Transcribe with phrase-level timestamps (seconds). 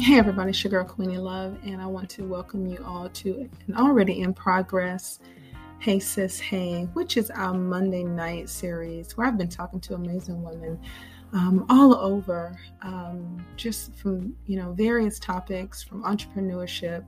[0.00, 4.22] Hey everybody, Sugar Queenie Love, and I want to welcome you all to an already
[4.22, 5.18] in progress
[5.78, 10.42] Hey Sis Hey, which is our Monday night series where I've been talking to amazing
[10.42, 10.80] women
[11.34, 17.04] um, all over, um, just from you know various topics from entrepreneurship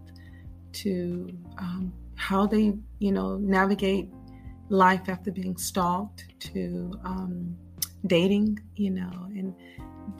[0.72, 4.10] to um, how they you know navigate
[4.68, 7.56] life after being stalked to um,
[8.06, 9.54] dating, you know, and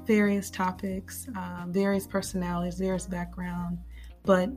[0.07, 3.79] various topics, uh, various personalities, various background,
[4.25, 4.51] but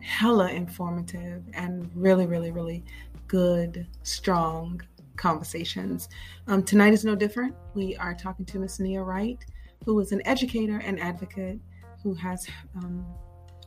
[0.00, 2.84] hella informative and really, really, really
[3.28, 4.80] good, strong
[5.16, 6.08] conversations.
[6.48, 7.54] Um, tonight is no different.
[7.74, 9.44] We are talking to Miss Nia Wright,
[9.84, 11.60] who is an educator and advocate
[12.02, 13.06] who has um,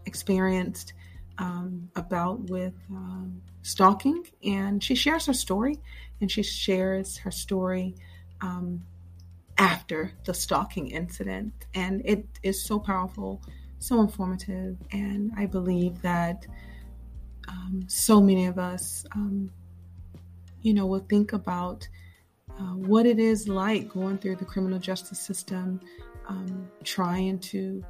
[0.05, 0.93] experienced
[1.37, 3.25] um, about with uh,
[3.61, 5.79] stalking, and she shares her story,
[6.21, 7.95] and she shares her story
[8.41, 8.81] um,
[9.57, 11.53] after the stalking incident.
[11.73, 13.41] And it is so powerful,
[13.79, 14.77] so informative.
[14.91, 16.45] And I believe that
[17.47, 19.51] um, so many of us, um,
[20.61, 21.87] you know, will think about
[22.59, 25.79] uh, what it is like going through the criminal justice system,
[26.27, 27.83] um, trying to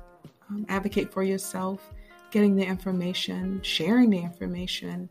[0.50, 1.94] um, advocate for yourself,
[2.32, 5.08] getting the information, sharing the information,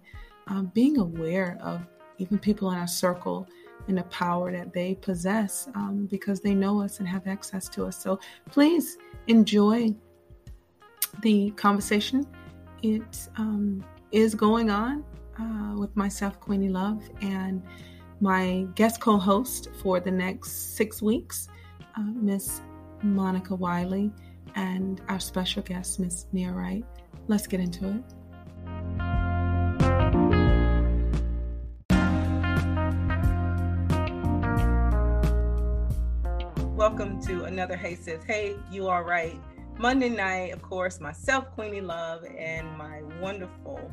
[0.48, 1.86] um, being aware of
[2.18, 3.46] even people in our circle
[3.88, 7.86] and the power that they possess um, because they know us and have access to
[7.86, 8.02] us.
[8.02, 8.18] So
[8.50, 9.94] please enjoy
[11.22, 12.26] the conversation.
[12.82, 15.04] It um, is going on
[15.38, 17.62] uh, with myself, Queenie Love, and
[18.20, 21.48] my guest co host for the next six weeks,
[21.96, 22.60] uh, Miss
[23.02, 24.12] Monica Wiley,
[24.54, 26.84] and our special guest, Miss Nia Wright.
[27.26, 28.13] Let's get into it.
[36.96, 38.22] Welcome to another Hey Sis.
[38.22, 39.36] Hey, you all right?
[39.78, 43.92] Monday night, of course, myself, Queenie Love, and my wonderful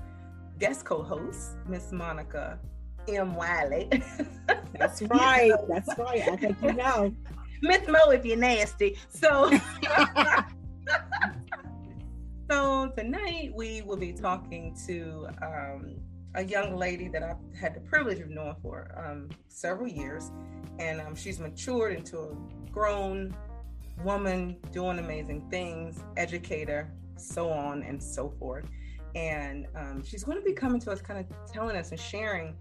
[0.59, 2.59] guest co-host, Miss Monica
[3.07, 3.33] M.
[3.33, 3.89] Wiley.
[4.77, 5.51] That's right.
[5.67, 6.29] That's right.
[6.29, 7.11] I think you know.
[7.63, 8.95] Miss Mo if you're nasty.
[9.09, 9.49] So
[12.51, 15.95] So tonight we will be talking to um,
[16.35, 20.31] a young lady that I've had the privilege of knowing for um, several years.
[20.77, 22.35] And um, she's matured into a
[22.71, 23.35] grown
[24.03, 28.65] woman doing amazing things, educator, so on and so forth.
[29.15, 32.55] And um, she's going to be coming to us, kind of telling us and sharing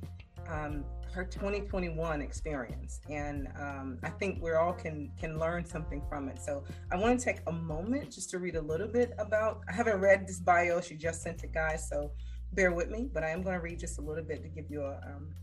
[0.49, 3.01] um, her 2021 experience.
[3.09, 6.41] And um, I think we all can can learn something from it.
[6.41, 9.61] So I want to take a moment just to read a little bit about.
[9.69, 11.89] I haven't read this bio; she just sent it, guys.
[11.89, 12.13] So
[12.53, 13.09] bear with me.
[13.13, 15.35] But I am going to read just a little bit to give you a um,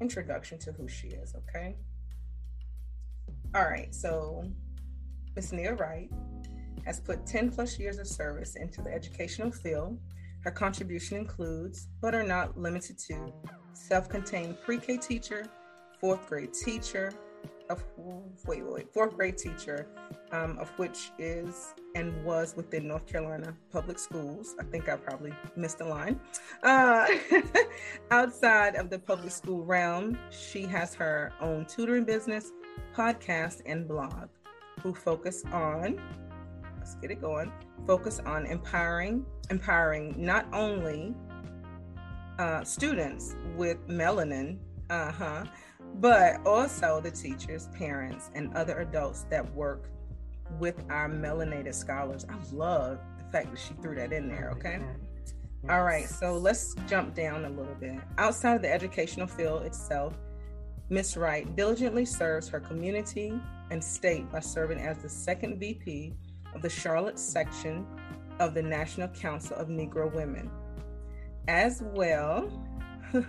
[0.00, 1.34] introduction to who she is.
[1.34, 1.76] Okay.
[3.54, 4.44] All right, so
[5.34, 5.52] Ms.
[5.52, 6.10] Nia Wright
[6.84, 9.98] has put 10 plus years of service into the educational field.
[10.42, 13.32] Her contribution includes, but are not limited to,
[13.72, 15.46] self contained pre K teacher,
[15.98, 17.10] fourth grade teacher,
[17.70, 17.84] of
[18.46, 19.86] wait, wait, fourth grade teacher,
[20.32, 24.54] um, of which is and was within North Carolina public schools.
[24.60, 26.20] I think I probably missed a line.
[26.62, 27.06] Uh,
[28.10, 32.52] outside of the public school realm, she has her own tutoring business,
[32.94, 34.28] podcast, and blog
[34.82, 36.00] who focus on,
[36.78, 37.52] let's get it going,
[37.86, 41.14] focus on empowering, empowering not only
[42.38, 44.58] uh, students with melanin,
[44.90, 45.44] uh-huh,
[45.96, 49.90] but also the teachers, parents, and other adults that work
[50.58, 52.24] with our melanated scholars.
[52.28, 54.80] I love the fact that she threw that in there, okay?
[55.68, 57.98] All right, so let's jump down a little bit.
[58.16, 60.14] Outside of the educational field itself,
[60.90, 61.16] Ms.
[61.16, 63.38] Wright diligently serves her community
[63.70, 66.14] and state by serving as the second VP
[66.54, 67.86] of the Charlotte section
[68.40, 70.50] of the National Council of Negro Women,
[71.46, 72.50] as well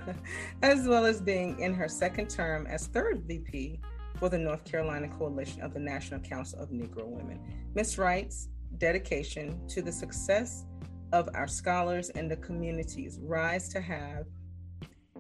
[0.62, 3.80] as well as being in her second term as third VP
[4.18, 7.40] for the North Carolina Coalition of the National Council of Negro Women.
[7.76, 7.98] Ms.
[7.98, 10.66] Wright's dedication to the success
[11.12, 14.26] of our scholars and the communities rise to have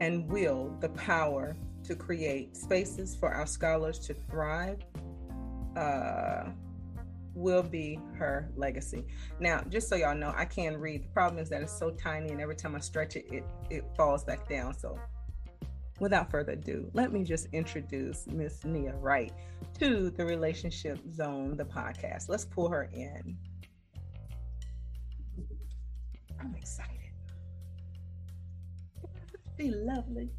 [0.01, 1.55] and wield the power
[1.89, 4.77] to create spaces for our scholars to thrive
[5.75, 6.43] uh,
[7.33, 9.03] will be her legacy.
[9.39, 11.05] Now, just so y'all know, I can't read.
[11.05, 13.85] The problem is that it's so tiny, and every time I stretch it, it, it
[13.97, 14.77] falls back down.
[14.77, 14.99] So,
[15.99, 19.33] without further ado, let me just introduce Miss Nia Wright
[19.79, 22.29] to the Relationship Zone, the podcast.
[22.29, 23.35] Let's pull her in.
[26.39, 26.93] I'm excited.
[29.57, 30.29] Be lovely.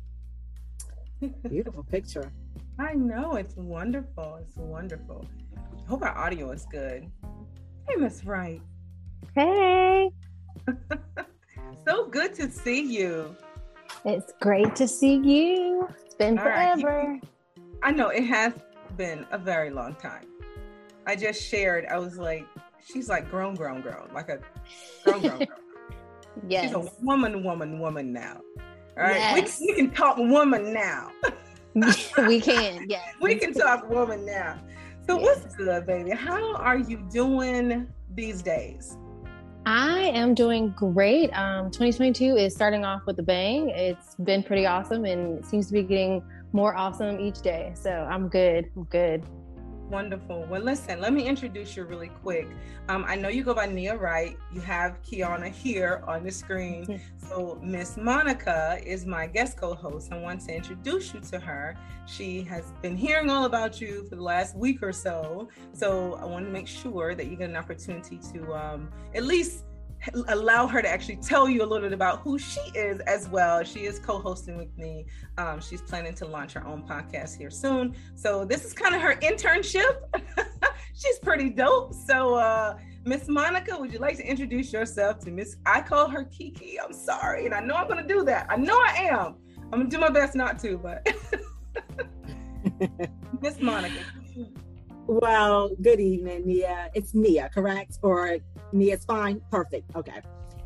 [1.49, 2.33] Beautiful picture.
[2.79, 4.39] I know it's wonderful.
[4.41, 5.27] It's wonderful.
[5.55, 7.11] I hope our audio is good.
[7.89, 8.63] Hey, Miss Wright.
[9.35, 10.11] Hey.
[11.87, 13.37] so good to see you.
[14.05, 15.89] It's great to see you.
[16.07, 17.21] It's been All forever.
[17.21, 17.25] Right.
[17.83, 18.55] I know it has
[18.97, 20.27] been a very long time.
[21.07, 22.47] I just shared, I was like,
[22.83, 24.39] she's like grown, grown, grown, like a
[25.05, 25.49] grown, grown, grown.
[26.49, 26.65] yes.
[26.67, 28.41] She's a woman, woman, woman now.
[28.97, 29.17] All right.
[29.17, 29.61] Yes.
[29.61, 31.11] We, we can talk woman now.
[32.27, 33.01] we can, yeah.
[33.21, 34.61] We can talk woman now.
[35.07, 35.41] So yes.
[35.43, 36.11] what's good, baby?
[36.11, 38.97] How are you doing these days?
[39.67, 41.31] I am doing great.
[41.37, 43.71] Um, 2022 is starting off with a bang.
[43.71, 46.23] It's been pretty awesome and it seems to be getting
[46.53, 47.73] more awesome each day.
[47.75, 48.71] So I'm good.
[48.75, 49.23] I'm good.
[49.91, 50.47] Wonderful.
[50.49, 52.47] Well, listen, let me introduce you really quick.
[52.89, 54.39] Um, I know you go by Nia Wright.
[54.53, 57.01] You have Kiana here on the screen.
[57.17, 60.13] So, Miss Monica is my guest co host.
[60.13, 61.77] I want to introduce you to her.
[62.07, 65.49] She has been hearing all about you for the last week or so.
[65.73, 69.65] So, I want to make sure that you get an opportunity to um, at least
[70.29, 73.63] allow her to actually tell you a little bit about who she is as well.
[73.63, 75.07] She is co-hosting with me.
[75.39, 77.95] Um, she's planning to launch her own podcast here soon.
[78.15, 79.97] So this is kind of her internship.
[80.95, 81.95] she's pretty dope.
[81.95, 85.57] So uh, Miss Monica, would you like to introduce yourself to Miss?
[85.67, 86.79] I call her Kiki.
[86.81, 88.47] I'm sorry, and I know I'm going to do that.
[88.49, 89.37] I know I am.
[89.65, 91.07] I'm going to do my best not to, but
[93.41, 94.01] Miss Monica.
[95.11, 96.89] Well, good evening, Nia.
[96.95, 97.99] It's Nia, correct?
[98.01, 98.39] Or
[98.73, 99.41] Nia's fine?
[99.51, 99.97] Perfect.
[99.97, 100.21] Okay.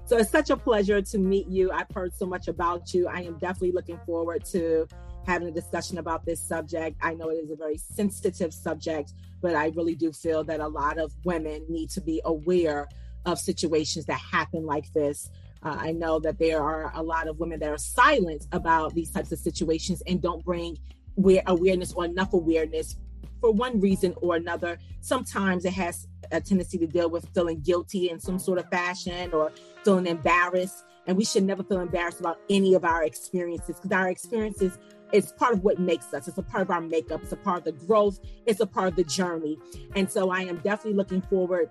[0.05, 1.73] So it's such a pleasure to meet you.
[1.73, 3.09] I've heard so much about you.
[3.09, 4.87] I am definitely looking forward to
[5.27, 6.99] having a discussion about this subject.
[7.01, 10.69] I know it is a very sensitive subject, but I really do feel that a
[10.69, 12.87] lot of women need to be aware
[13.25, 15.31] of situations that happen like this.
[15.63, 19.11] Uh, I know that there are a lot of women that are silent about these
[19.11, 20.77] types of situations and don't bring
[21.47, 22.97] awareness or enough awareness
[23.41, 24.79] for one reason or another.
[25.01, 29.33] Sometimes it has a tendency to deal with feeling guilty in some sort of fashion
[29.33, 29.53] or
[29.85, 30.85] feeling embarrassed.
[31.07, 34.79] And we should never feel embarrassed about any of our experiences because our experiences
[35.13, 36.27] is part of what makes us.
[36.27, 37.23] It's a part of our makeup.
[37.23, 38.19] It's a part of the growth.
[38.47, 39.59] It's a part of the journey.
[39.95, 41.71] And so I am definitely looking forward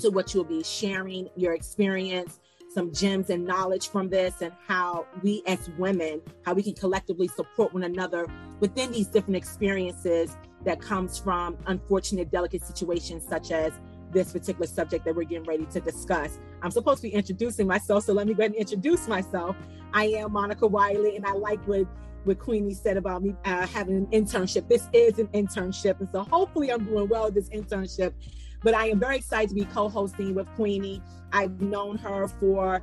[0.00, 2.40] to what you'll be sharing your experience
[2.74, 7.28] some gems and knowledge from this and how we as women how we can collectively
[7.28, 8.26] support one another
[8.58, 13.72] within these different experiences that comes from unfortunate delicate situations such as
[14.12, 16.38] this particular subject that we're getting ready to discuss.
[16.62, 19.56] I'm supposed to be introducing myself, so let me go ahead and introduce myself.
[19.92, 21.86] I am Monica Wiley, and I like what
[22.24, 24.66] what Queenie said about me uh, having an internship.
[24.66, 28.14] This is an internship, and so hopefully I'm doing well with this internship.
[28.62, 31.02] But I am very excited to be co-hosting with Queenie.
[31.32, 32.82] I've known her for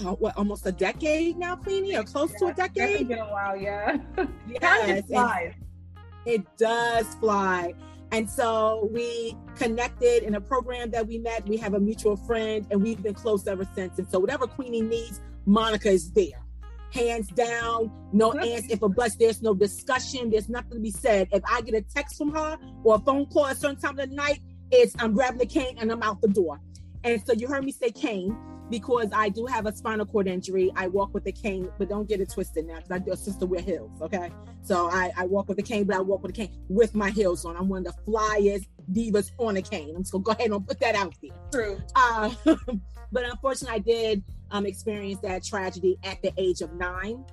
[0.00, 3.00] uh, what almost a decade now, Queenie, or close yeah, to a decade.
[3.00, 3.96] It's been a while, yeah.
[4.46, 5.54] yes, flies.
[6.26, 7.74] It does fly.
[8.12, 11.48] And so we connected in a program that we met.
[11.48, 13.98] We have a mutual friend, and we've been close ever since.
[13.98, 16.44] And so whatever Queenie needs, Monica is there.
[16.92, 18.66] Hands down, no answer.
[18.68, 21.28] If a bus, there's no discussion, there's nothing to be said.
[21.32, 23.98] If I get a text from her or a phone call at a certain time
[23.98, 24.40] of the night,
[24.70, 26.60] it's I'm grabbing the cane and I'm out the door.
[27.04, 28.36] And so you heard me say cane
[28.70, 30.72] because I do have a spinal cord injury.
[30.76, 33.16] I walk with a cane, but don't get it twisted now because I do a
[33.16, 33.90] sister wear heels.
[34.00, 34.30] Okay.
[34.62, 37.10] So I, I walk with a cane, but I walk with a cane with my
[37.10, 37.56] heels on.
[37.56, 39.94] I'm one of the flyest divas on a cane.
[39.94, 41.32] I'm just gonna go ahead and put that out there.
[41.52, 41.80] True.
[41.94, 42.30] Uh,
[43.12, 47.24] but unfortunately, I did um, experience that tragedy at the age of nine,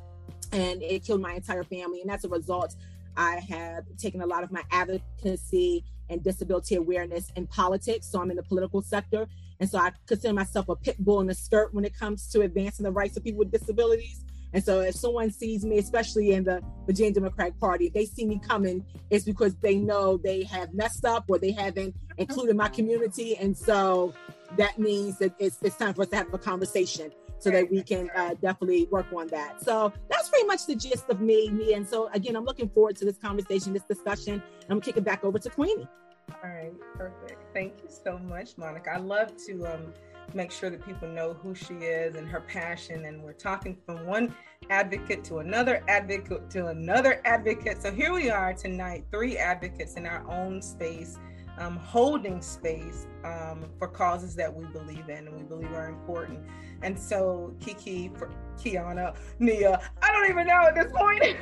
[0.52, 2.02] and it killed my entire family.
[2.02, 2.76] And as a result,
[3.16, 8.08] I have taken a lot of my advocacy and disability awareness in politics.
[8.08, 9.28] So I'm in the political sector.
[9.60, 12.42] And so I consider myself a pit bull in a skirt when it comes to
[12.42, 14.24] advancing the rights of people with disabilities.
[14.54, 18.26] And so if someone sees me, especially in the Virginia Democratic Party, if they see
[18.26, 22.70] me coming, it's because they know they have messed up or they haven't included my
[22.70, 23.38] community.
[23.38, 24.14] And so
[24.58, 27.82] that means that it's, it's time for us to have a conversation so that we
[27.82, 29.64] can uh, definitely work on that.
[29.64, 31.74] So that's pretty much the gist of me, me.
[31.74, 34.42] And so again, I'm looking forward to this conversation, this discussion.
[34.64, 35.88] I'm gonna kick it back over to Queenie.
[36.32, 37.42] All right, perfect.
[37.54, 38.94] Thank you so much, Monica.
[38.94, 39.94] I love to um,
[40.34, 43.06] make sure that people know who she is and her passion.
[43.06, 44.36] And we're talking from one
[44.70, 47.82] advocate to another advocate to another advocate.
[47.82, 51.18] So here we are tonight, three advocates in our own space,
[51.60, 56.40] um, holding space um, for causes that we believe in and we believe are important.
[56.82, 58.12] And so Kiki,
[58.58, 61.22] Kiana, Nia, I don't even know at this point.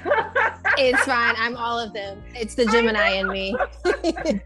[0.77, 1.36] it's fine.
[1.38, 2.24] I'm all of them.
[2.36, 3.55] It's the Gemini in me.
[3.86, 4.41] it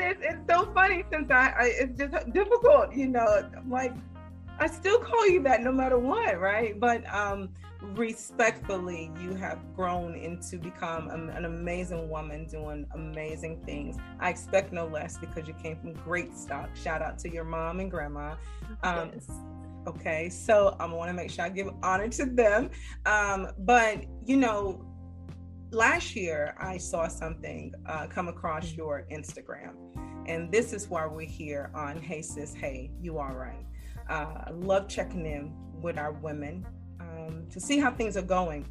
[0.00, 0.16] is.
[0.20, 3.50] It's so funny since I, I, it's just difficult, you know.
[3.68, 3.92] Like
[4.60, 6.78] I still call you that no matter what, right?
[6.78, 13.96] But um, respectfully, you have grown into become an amazing woman doing amazing things.
[14.20, 16.70] I expect no less because you came from great stock.
[16.76, 18.34] Shout out to your mom and grandma.
[18.82, 19.30] Um, yes.
[19.86, 22.70] Okay, so I want to make sure I give honor to them.
[23.04, 24.84] Um, but you know,
[25.70, 28.78] last year I saw something uh, come across mm-hmm.
[28.78, 29.74] your Instagram,
[30.26, 33.64] and this is why we're here on Hey Sis, Hey, You All Right.
[34.08, 36.66] Uh, I love checking in with our women
[37.26, 38.66] um, to see how things are going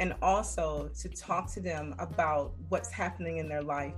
[0.00, 3.94] and also to talk to them about what's happening in their life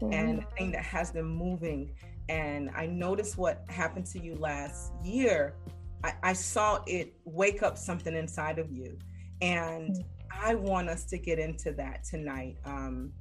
[0.00, 0.12] mm-hmm.
[0.12, 1.90] and the thing that has them moving.
[2.28, 5.54] And I noticed what happened to you last year.
[6.02, 8.98] I, I saw it wake up something inside of you.
[9.40, 10.46] And mm-hmm.
[10.46, 12.56] I want us to get into that tonight.
[12.64, 13.12] Um,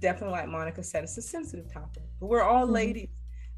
[0.00, 2.74] definitely, like Monica said, it's a sensitive topic, but we're all mm-hmm.
[2.74, 3.08] ladies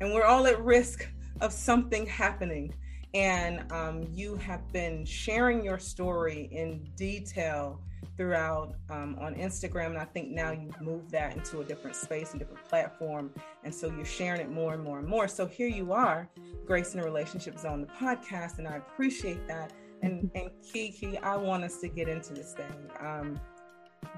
[0.00, 1.08] and we're all at risk
[1.40, 2.72] of something happening
[3.14, 7.80] and um, you have been sharing your story in detail
[8.16, 9.86] throughout um, on Instagram.
[9.86, 13.30] And I think now you've moved that into a different space, and different platform.
[13.64, 15.26] And so you're sharing it more and more and more.
[15.26, 16.28] So here you are,
[16.66, 18.58] Grace in a Relationship Zone, the podcast.
[18.58, 19.72] And I appreciate that.
[20.02, 22.90] And, and Kiki, I want us to get into this thing.
[23.00, 23.40] Um,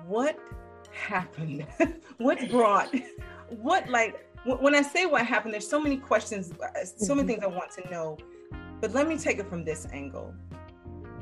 [0.07, 0.39] what
[0.91, 1.67] happened?
[2.19, 2.95] what brought,
[3.49, 7.41] what like, when I say what happened, there's so many questions, uh, so many mm-hmm.
[7.41, 8.19] things I want to know
[8.83, 10.35] but let me take it from this angle.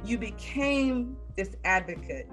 [0.03, 2.27] You became this advocate,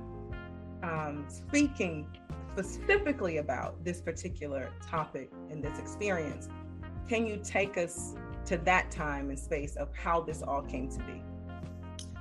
[0.82, 2.08] um, speaking
[2.54, 6.48] specifically about this particular topic and this experience.
[7.10, 8.16] Can you take us
[8.46, 11.22] to that time and space of how this all came to be?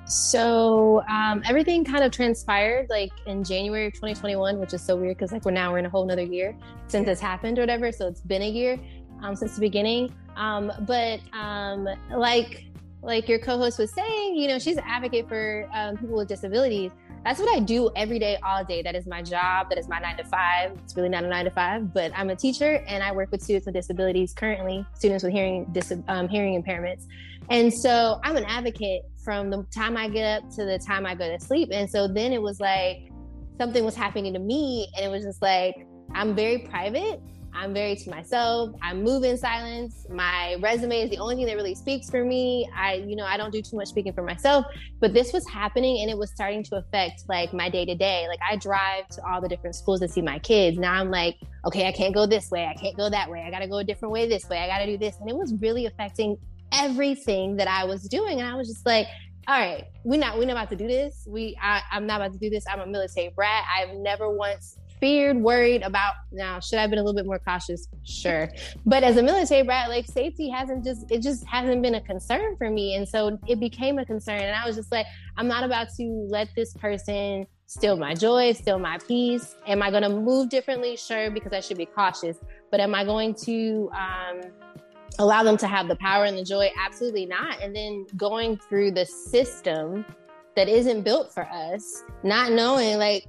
[0.06, 5.16] So um, everything kind of transpired like in January of 2021, which is so weird
[5.16, 6.56] because like we're now we're in a whole nother year
[6.88, 7.92] since this happened or whatever.
[7.92, 8.80] So it's been a year
[9.22, 10.12] um, since the beginning.
[10.36, 12.66] Um, but um, like
[13.02, 16.90] like your co-host was saying, you know, she's an advocate for um, people with disabilities.
[17.24, 18.82] That's what I do every day, all day.
[18.82, 19.68] That is my job.
[19.68, 20.78] That is my nine to five.
[20.84, 23.42] It's really not a nine to five, but I'm a teacher and I work with
[23.42, 27.06] students with disabilities currently, students with hearing dis- um, hearing impairments.
[27.50, 31.14] And so I'm an advocate from the time I get up to the time I
[31.14, 31.70] go to sleep.
[31.72, 33.10] And so then it was like
[33.58, 35.74] something was happening to me, and it was just like
[36.14, 37.20] I'm very private
[37.56, 38.76] I'm very to myself.
[38.82, 40.06] I move in silence.
[40.10, 42.68] My resume is the only thing that really speaks for me.
[42.76, 44.66] I, you know, I don't do too much speaking for myself,
[45.00, 48.26] but this was happening and it was starting to affect like my day to day.
[48.28, 50.76] Like I drive to all the different schools to see my kids.
[50.76, 52.66] Now I'm like, okay, I can't go this way.
[52.66, 53.42] I can't go that way.
[53.42, 54.58] I got to go a different way this way.
[54.58, 55.16] I got to do this.
[55.20, 56.36] And it was really affecting
[56.72, 58.38] everything that I was doing.
[58.40, 59.06] And I was just like,
[59.48, 61.26] all right, we're not we're not about to do this.
[61.26, 62.64] We I, I'm not about to do this.
[62.70, 63.64] I'm a military brat.
[63.78, 67.38] I've never once feared, worried about now, should I have been a little bit more
[67.38, 67.88] cautious?
[68.04, 68.48] Sure.
[68.84, 72.56] But as a military brat, like safety hasn't just it just hasn't been a concern
[72.56, 72.94] for me.
[72.94, 74.40] And so it became a concern.
[74.40, 78.52] And I was just like, I'm not about to let this person steal my joy,
[78.52, 79.56] steal my peace.
[79.66, 80.96] Am I gonna move differently?
[80.96, 82.38] Sure, because I should be cautious.
[82.70, 84.40] But am I going to um
[85.18, 86.70] allow them to have the power and the joy?
[86.78, 87.60] Absolutely not.
[87.60, 90.04] And then going through the system
[90.56, 93.26] that isn't built for us, not knowing like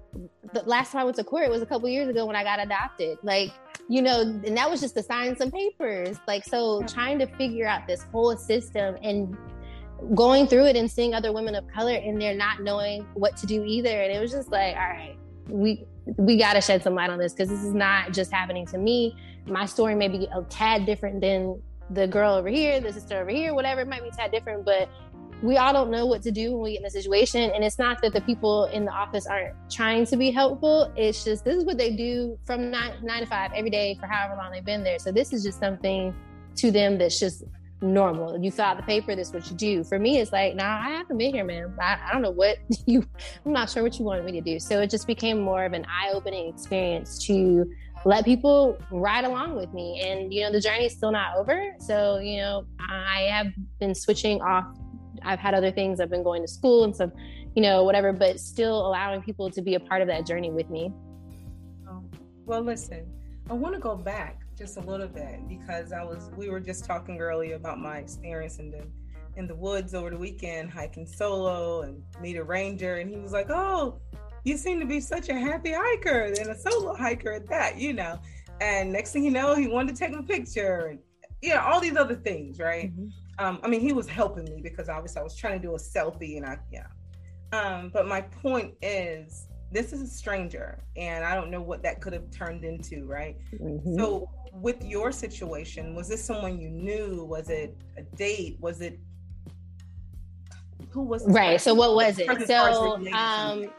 [0.54, 2.60] the last time I went to court was a couple years ago when I got
[2.60, 3.18] adopted.
[3.22, 3.52] Like,
[3.90, 6.18] you know, and that was just to sign some papers.
[6.28, 9.38] Like, so trying to figure out this whole system and
[10.16, 13.46] going through it and seeing other women of color and they're not knowing what to
[13.46, 13.90] do either.
[13.90, 15.18] And it was just like, all right,
[15.50, 18.66] we we got to shed some light on this because this is not just happening
[18.68, 19.16] to me.
[19.46, 23.30] My story may be a tad different than the girl over here, the sister over
[23.30, 23.82] here, whatever.
[23.82, 24.90] It might be a tad different, but
[25.42, 27.52] we all don't know what to do when we get in a situation.
[27.52, 30.92] And it's not that the people in the office aren't trying to be helpful.
[30.96, 34.08] It's just this is what they do from nine, nine to five every day for
[34.08, 35.00] however long they've been there.
[35.00, 36.14] So this is just something
[36.56, 37.44] to them that's just
[37.82, 38.44] normal.
[38.44, 39.84] You fill out the paper, this is what you do.
[39.84, 41.74] For me, it's like, nah, I haven't been here, man.
[41.80, 43.06] I, I don't know what you,
[43.46, 44.60] I'm not sure what you wanted me to do.
[44.60, 47.70] So it just became more of an eye opening experience to
[48.06, 50.02] let people ride along with me.
[50.02, 51.76] And, you know, the journey is still not over.
[51.80, 53.48] So, you know, I have
[53.80, 54.66] been switching off
[55.28, 56.00] I've had other things.
[56.00, 57.12] I've been going to school and some,
[57.54, 60.70] you know, whatever, but still allowing people to be a part of that journey with
[60.70, 60.92] me.
[61.88, 62.02] Oh,
[62.46, 63.06] well, listen,
[63.50, 66.86] I want to go back just a little bit because I was, we were just
[66.86, 68.88] talking earlier about my experience in the,
[69.36, 72.96] in the woods over the weekend, hiking solo and meet a ranger.
[72.96, 74.00] And he was like, Oh,
[74.46, 77.92] you seem to be such a happy hiker and a solo hiker at that, you
[77.92, 78.18] know.
[78.62, 81.00] And next thing you know, he wanted to take a picture and
[81.42, 82.92] you know, all these other things, right?
[82.92, 85.76] Mm-hmm um, I mean, he was helping me because obviously I was trying to do
[85.76, 86.88] a selfie and I, yeah.
[87.54, 92.02] Um, but my point is, this is a stranger and I don't know what that
[92.02, 93.38] could have turned into, right?
[93.54, 93.98] Mm-hmm.
[93.98, 97.24] So, with your situation, was this someone you knew?
[97.26, 98.58] Was it a date?
[98.60, 99.00] Was it
[100.90, 101.62] Who was right?
[101.62, 102.48] So what was it?
[102.48, 103.70] So um,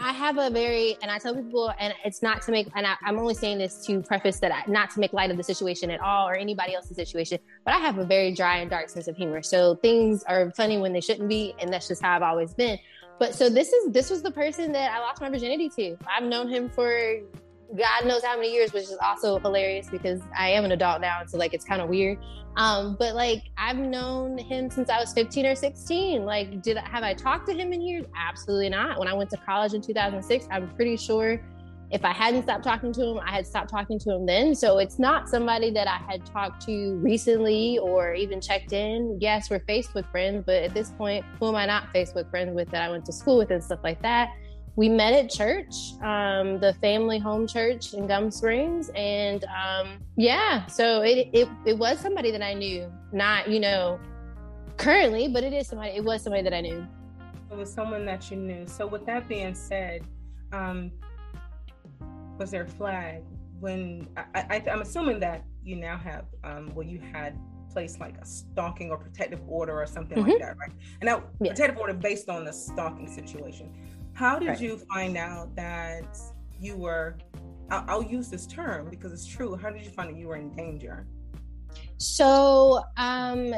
[0.00, 2.94] I have a very, and I tell people, and it's not to make, and I,
[3.04, 5.90] am only saying this to preface that, I, not to make light of the situation
[5.90, 9.08] at all or anybody else's situation, but I have a very dry and dark sense
[9.08, 9.42] of humor.
[9.42, 12.78] So things are funny when they shouldn't be, and that's just how I've always been.
[13.18, 15.96] But so this is this was the person that I lost my virginity to.
[16.08, 17.18] I've known him for
[17.76, 21.20] God knows how many years, which is also hilarious because I am an adult now,
[21.26, 22.18] so like it's kind of weird.
[22.56, 26.24] Um, but like I've known him since I was 15 or 16.
[26.24, 28.06] Like, did have I talked to him in years?
[28.16, 28.98] Absolutely not.
[28.98, 31.40] When I went to college in 2006, I'm pretty sure
[31.90, 34.54] if I hadn't stopped talking to him, I had stopped talking to him then.
[34.54, 39.16] So it's not somebody that I had talked to recently or even checked in.
[39.20, 42.68] Yes, we're Facebook friends, but at this point, who am I not Facebook friends with
[42.70, 44.28] that I went to school with and stuff like that?
[44.78, 50.66] We met at church, um, the family home church in Gum Springs, and um, yeah,
[50.66, 53.98] so it, it it was somebody that I knew, not you know
[54.76, 55.96] currently, but it is somebody.
[55.96, 56.86] It was somebody that I knew.
[57.50, 58.68] It was someone that you knew.
[58.68, 60.04] So with that being said,
[60.52, 60.92] um,
[62.38, 63.24] was there a flag
[63.58, 67.36] when I, I, am assuming that you now have um, well you had
[67.72, 70.30] placed like a stalking or protective order or something mm-hmm.
[70.30, 70.70] like that, right?
[71.00, 73.74] And now protective order based on the stalking situation.
[74.18, 74.60] How did right.
[74.60, 76.18] you find out that
[76.58, 77.18] you were?
[77.70, 79.54] I'll, I'll, use this term because it's true.
[79.54, 81.06] How did you find that you were in danger?
[81.98, 83.54] So, um,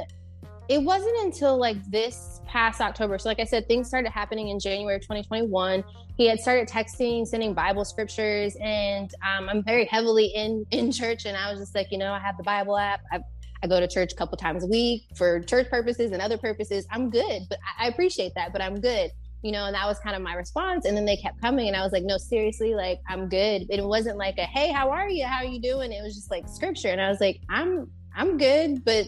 [0.69, 3.19] it wasn't until like this past October.
[3.19, 5.83] So, like I said, things started happening in January of 2021.
[6.19, 11.25] He had started texting, sending Bible scriptures, and um, I'm very heavily in in church.
[11.25, 13.01] And I was just like, you know, I have the Bible app.
[13.11, 13.21] I,
[13.63, 16.87] I go to church a couple times a week for church purposes and other purposes.
[16.91, 18.53] I'm good, but I appreciate that.
[18.53, 19.11] But I'm good
[19.43, 20.85] you know, and that was kind of my response.
[20.85, 23.67] And then they kept coming, and I was like, no, seriously, like I'm good.
[23.71, 25.27] It wasn't like a hey, how are you?
[25.27, 25.93] How are you doing?
[25.93, 29.07] It was just like scripture, and I was like, I'm I'm good, but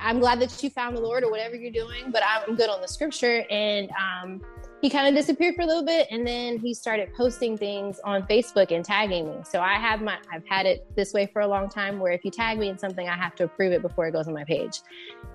[0.00, 2.80] I'm glad that you found the Lord or whatever you're doing, but I'm good on
[2.80, 3.44] the scripture.
[3.50, 4.40] And um,
[4.80, 8.22] he kind of disappeared for a little bit, and then he started posting things on
[8.24, 9.36] Facebook and tagging me.
[9.44, 12.24] So I have my I've had it this way for a long time, where if
[12.24, 14.44] you tag me in something, I have to approve it before it goes on my
[14.44, 14.80] page.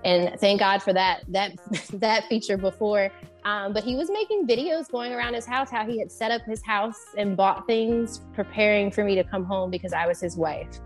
[0.04, 1.52] And thank God for that that
[1.94, 3.10] that feature before
[3.44, 6.42] um, but he was making videos going around his house, how he had set up
[6.42, 10.36] his house and bought things, preparing for me to come home because I was his
[10.36, 10.80] wife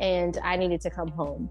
[0.00, 1.50] and I needed to come home.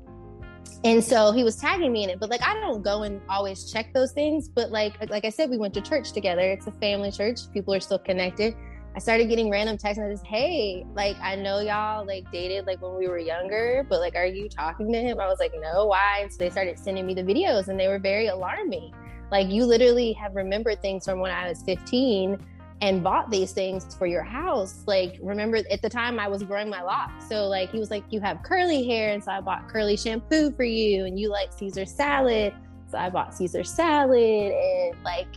[0.83, 3.71] And so he was tagging me in it, but like I don't go and always
[3.71, 4.47] check those things.
[4.47, 6.41] But like like I said, we went to church together.
[6.41, 7.51] It's a family church.
[7.51, 8.55] People are still connected.
[8.95, 10.23] I started getting random text messages.
[10.25, 14.25] Hey, like I know y'all like dated like when we were younger, but like, are
[14.25, 15.19] you talking to him?
[15.19, 15.85] I was like, no.
[15.85, 16.21] Why?
[16.21, 18.93] And so they started sending me the videos, and they were very alarming.
[19.31, 22.37] Like you literally have remembered things from when I was 15
[22.81, 24.83] and bought these things for your house.
[24.85, 27.27] Like, remember at the time I was growing my locks.
[27.27, 29.13] So, like, he was like, You have curly hair.
[29.13, 31.05] And so I bought curly shampoo for you.
[31.05, 32.53] And you like Caesar salad.
[32.89, 34.53] So I bought Caesar salad.
[34.53, 35.27] And like,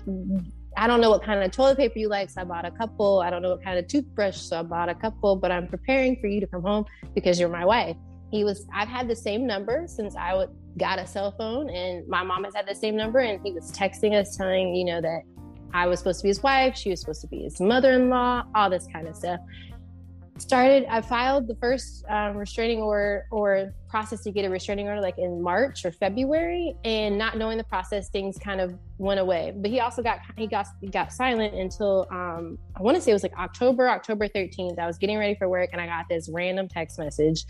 [0.77, 2.31] I don't know what kind of toilet paper you like.
[2.31, 3.21] So I bought a couple.
[3.21, 4.37] I don't know what kind of toothbrush.
[4.37, 5.37] So I bought a couple.
[5.37, 7.97] But I'm preparing for you to come home because you're my wife.
[8.31, 12.07] He was, I've had the same number since I would got a cell phone and
[12.09, 15.01] my mom has had the same number and he was texting us telling you know
[15.01, 15.23] that
[15.73, 18.71] i was supposed to be his wife she was supposed to be his mother-in-law all
[18.71, 19.41] this kind of stuff.
[20.39, 25.01] Started i filed the first um, restraining order or process to get a restraining order
[25.01, 29.53] like in march or february and not knowing the process things kind of went away.
[29.55, 33.11] But he also got he got he got silent until um, i want to say
[33.11, 36.07] it was like october october 13th i was getting ready for work and i got
[36.09, 37.45] this random text message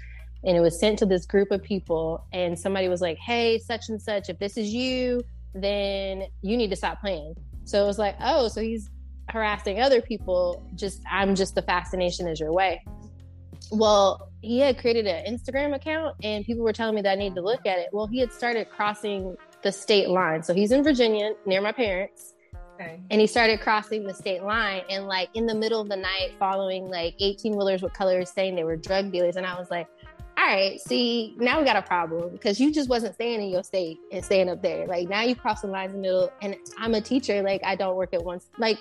[0.45, 3.89] and it was sent to this group of people and somebody was like hey such
[3.89, 5.21] and such if this is you
[5.55, 7.35] then you need to stop playing.
[7.65, 8.91] So it was like oh so he's
[9.29, 10.65] harassing other people.
[10.75, 12.83] Just i'm just the fascination is your way.
[13.71, 17.35] Well he had created an instagram account and people were telling me that i need
[17.35, 17.89] to look at it.
[17.93, 20.43] Well he had started crossing the state line.
[20.43, 22.35] So he's in virginia near my parents.
[22.81, 22.99] Okay.
[23.11, 26.33] And he started crossing the state line and like in the middle of the night
[26.39, 29.37] following like 18 wheelers with colors saying they were drug dealers.
[29.37, 29.87] And I was like,
[30.41, 33.63] all right, see, now we got a problem because you just wasn't staying in your
[33.63, 34.87] state and staying up there.
[34.87, 37.43] Like now you cross the lines in the middle, and I'm a teacher.
[37.43, 38.49] Like I don't work at once.
[38.57, 38.79] Like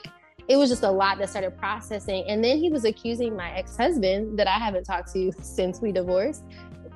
[0.47, 2.23] it was just a lot that started processing.
[2.29, 5.91] And then he was accusing my ex husband that I haven't talked to since we
[5.91, 6.43] divorced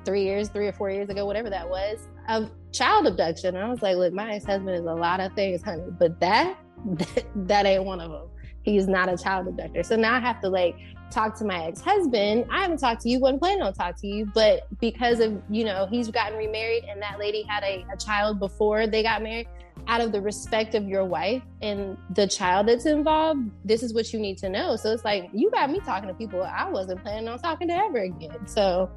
[0.06, 3.56] three years, three or four years ago, whatever that was, of child abduction.
[3.56, 6.18] And I was like, look, my ex husband is a lot of things, honey, but
[6.20, 8.28] that, that, that ain't one of them.
[8.64, 9.82] He's not a child abductor.
[9.82, 10.76] So now I have to like
[11.10, 12.46] talk to my ex-husband.
[12.50, 15.64] I haven't talked to you wasn't planning on talk to you but because of you
[15.64, 19.46] know he's gotten remarried and that lady had a, a child before they got married
[19.86, 24.12] out of the respect of your wife and the child that's involved this is what
[24.12, 24.76] you need to know.
[24.76, 27.74] So it's like you got me talking to people i wasn't planning on talking to
[27.74, 28.46] ever again.
[28.46, 28.90] So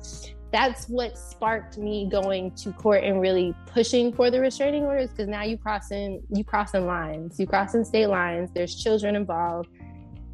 [0.51, 5.27] that's what sparked me going to court and really pushing for the restraining orders because
[5.27, 8.49] now you crossing you crossing lines, you crossing state lines.
[8.53, 9.69] There's children involved.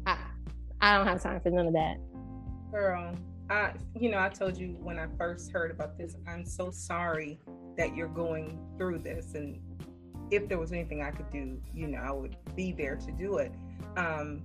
[0.06, 0.18] I
[0.80, 1.96] I don't have time for none of that.
[2.70, 3.14] Girl,
[3.50, 6.16] I you know I told you when I first heard about this.
[6.26, 7.40] I'm so sorry
[7.76, 9.60] that you're going through this, and
[10.30, 13.38] if there was anything I could do, you know, I would be there to do
[13.38, 13.52] it.
[13.96, 14.42] Um,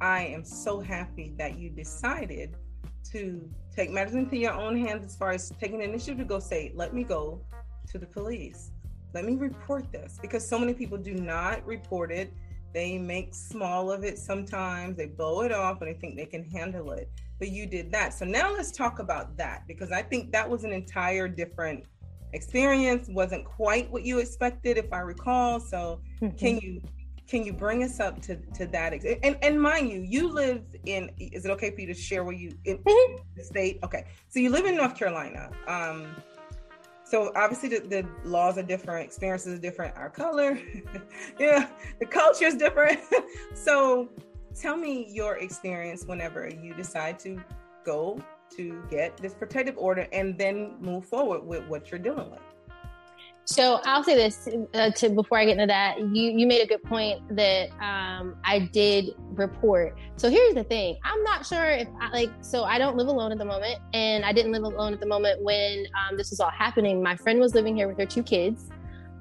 [0.00, 2.54] I am so happy that you decided
[3.12, 6.72] to take matters into your own hands as far as taking initiative to go say,
[6.74, 7.40] let me go
[7.88, 8.72] to the police.
[9.14, 12.32] Let me report this because so many people do not report it.
[12.74, 16.44] They make small of it sometimes, they blow it off and they think they can
[16.44, 17.08] handle it.
[17.38, 18.14] But you did that.
[18.14, 21.84] So now let's talk about that because I think that was an entire different
[22.32, 25.60] experience, wasn't quite what you expected, if I recall.
[25.60, 26.36] So mm-hmm.
[26.36, 26.82] can you
[27.28, 31.10] can you bring us up to to that and and mind you you live in
[31.18, 33.16] is it okay for you to share where you in mm-hmm.
[33.36, 33.78] the state?
[33.84, 34.06] Okay.
[34.28, 35.50] So you live in north carolina.
[35.66, 36.16] Um
[37.04, 40.58] so obviously the, the laws are different experiences are different our color
[41.38, 41.68] yeah
[42.00, 43.00] the culture is different.
[43.54, 44.08] So
[44.58, 47.40] tell me your experience whenever you decide to
[47.84, 48.20] go
[48.56, 52.40] to get this protective order and then move forward with what you're dealing with
[53.48, 55.98] so I'll say this uh, to before I get into that.
[56.00, 59.98] You you made a good point that um, I did report.
[60.16, 62.30] So here's the thing: I'm not sure if I, like.
[62.42, 65.06] So I don't live alone at the moment, and I didn't live alone at the
[65.06, 67.02] moment when um, this was all happening.
[67.02, 68.68] My friend was living here with her two kids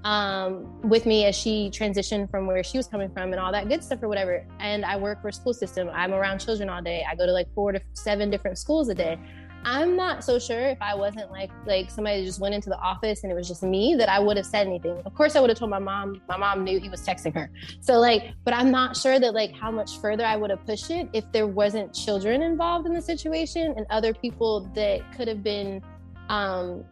[0.03, 3.67] um, with me as she transitioned from where she was coming from and all that
[3.67, 4.45] good stuff or whatever.
[4.59, 5.89] And I work for a school system.
[5.93, 7.03] I'm around children all day.
[7.09, 9.17] I go to like four to seven different schools a day.
[9.63, 13.23] I'm not so sure if I wasn't like like somebody just went into the office
[13.23, 15.01] and it was just me that I would have said anything.
[15.05, 16.21] Of course I would have told my mom.
[16.29, 17.49] My mom knew he was texting her.
[17.81, 20.89] So like, but I'm not sure that like how much further I would have pushed
[20.89, 25.43] it if there wasn't children involved in the situation and other people that could have
[25.43, 25.81] been
[26.29, 26.83] um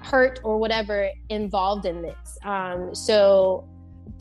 [0.00, 2.38] hurt or whatever involved in this.
[2.44, 3.68] Um so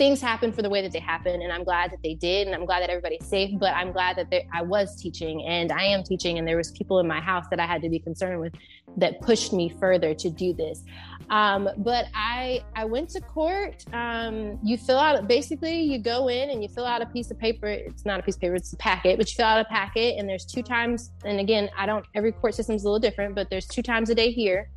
[0.02, 2.56] things happen for the way that they happen and i'm glad that they did and
[2.56, 6.02] i'm glad that everybody's safe but i'm glad that i was teaching and i am
[6.02, 8.52] teaching and there was people in my house that i had to be concerned with
[8.98, 10.84] that pushed me further to do this.
[11.30, 13.86] Um, but i i went to court.
[13.94, 17.40] Um, you fill out basically you go in and you fill out a piece of
[17.40, 17.68] paper.
[17.68, 20.18] It's not a piece of paper it's a packet but you fill out a packet
[20.18, 23.34] and there's two times and again i don't every court system is a little different
[23.36, 24.70] but there's two times a day here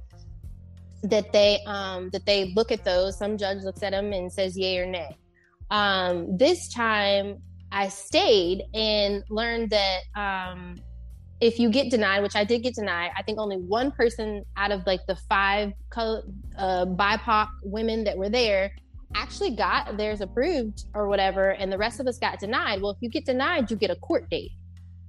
[1.04, 3.18] that they um, that they look at those.
[3.18, 5.16] Some judge looks at them and says yay or nay.
[5.70, 7.38] Um, this time,
[7.72, 10.76] I stayed and learned that um,
[11.40, 14.70] if you get denied, which I did get denied, I think only one person out
[14.70, 16.22] of like the five color,
[16.56, 18.72] uh, BIPOC women that were there
[19.14, 22.80] actually got theirs approved or whatever, and the rest of us got denied.
[22.80, 24.52] Well, if you get denied, you get a court date.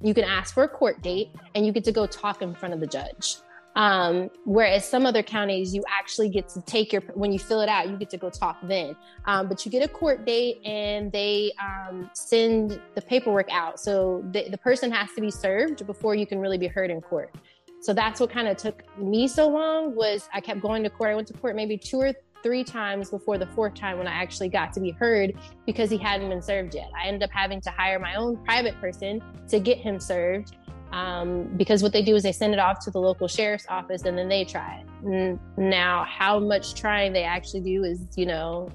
[0.02, 2.74] You can ask for a court date, and you get to go talk in front
[2.74, 3.38] of the judge.
[3.76, 7.68] Um, whereas some other counties, you actually get to take your, when you fill it
[7.68, 8.96] out, you get to go talk then.
[9.26, 13.80] Um, but you get a court date and they um, send the paperwork out.
[13.80, 17.02] So the, the person has to be served before you can really be heard in
[17.02, 17.36] court.
[17.82, 21.12] So that's what kind of took me so long was I kept going to court.
[21.12, 24.14] I went to court maybe two or three times before the fourth time when I
[24.14, 25.34] actually got to be heard
[25.66, 26.90] because he hadn't been served yet.
[26.96, 30.56] I ended up having to hire my own private person to get him served
[30.96, 34.04] um, because what they do is they send it off to the local sheriff's office
[34.04, 35.40] and then they try it.
[35.58, 38.70] Now, how much trying they actually do is, you know,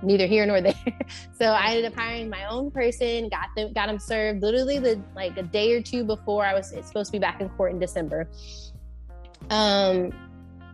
[0.00, 0.74] neither here nor there.
[1.36, 5.02] so I ended up hiring my own person, got them, got them served literally the
[5.16, 7.80] like a day or two before I was supposed to be back in court in
[7.80, 8.28] December.
[9.50, 10.12] Um,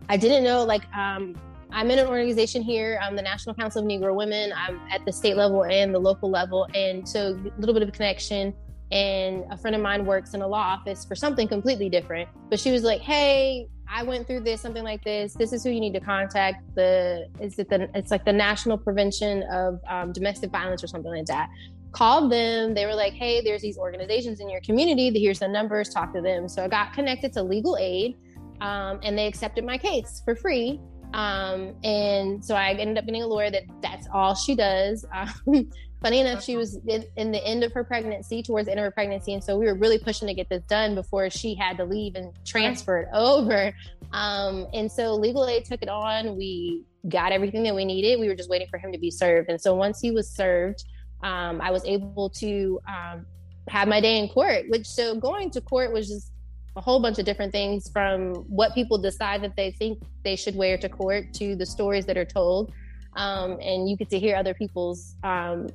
[0.09, 1.35] I didn't know like um,
[1.71, 2.99] I'm in an organization here.
[3.01, 4.53] I'm the National Council of Negro Women.
[4.55, 7.89] I'm at the state level and the local level, and so a little bit of
[7.89, 8.53] a connection
[8.91, 12.59] and a friend of mine works in a law office for something completely different but
[12.59, 15.33] she was like hey i went through this something like this.
[15.33, 16.75] This is who you need to contact.
[16.75, 21.11] The is it the it's like the national prevention of um, domestic violence or something
[21.11, 21.49] like that.
[21.91, 22.75] Called them.
[22.75, 25.11] They were like hey there's these organizations in your community.
[25.19, 25.89] Here's the numbers.
[25.89, 26.47] Talk to them.
[26.47, 28.15] So i got connected to legal aid
[28.61, 30.79] um, and they accepted my case for free.
[31.13, 35.05] Um, and so I ended up getting a lawyer that that's all she does.
[36.01, 38.85] Funny enough, she was in, in, the end of her pregnancy, towards the end of
[38.85, 41.75] her pregnancy, and so we were really pushing to get this done before she had
[41.77, 43.73] to leave and transfer it over.
[44.13, 46.37] Um, and so legal aid took it on.
[46.37, 48.19] We got everything that we needed.
[48.19, 49.49] We were just waiting for him to be served.
[49.49, 50.85] And so once he was served,
[51.21, 53.25] um, I was able to um,
[53.67, 54.69] have my day in court.
[54.69, 56.31] Which so going to court was just
[56.77, 60.55] a whole bunch of different things from what people decide that they think they should
[60.55, 62.71] wear to court to the stories that are told.
[63.15, 65.67] Um, and you get to hear other people's um,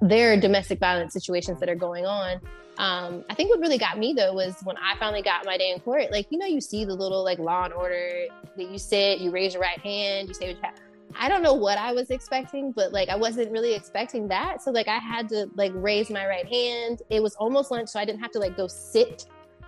[0.00, 2.40] their domestic violence situations that are going on.
[2.76, 5.70] Um, I think what really got me though was when I finally got my day
[5.70, 6.10] in court.
[6.10, 9.30] Like you know, you see the little like law and order that you sit, you
[9.30, 10.74] raise your right hand, you say what you have.
[11.16, 14.62] I don't know what I was expecting, but like I wasn't really expecting that.
[14.62, 17.02] So like I had to like raise my right hand.
[17.10, 19.26] It was almost lunch, so I didn't have to like go sit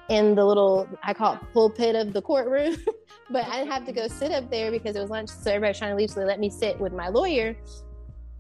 [0.09, 2.77] in the little I call it pulpit of the courtroom.
[3.31, 5.29] but I didn't have to go sit up there because it was lunch.
[5.29, 6.11] So everybody's trying to leave.
[6.11, 7.57] So they let me sit with my lawyer.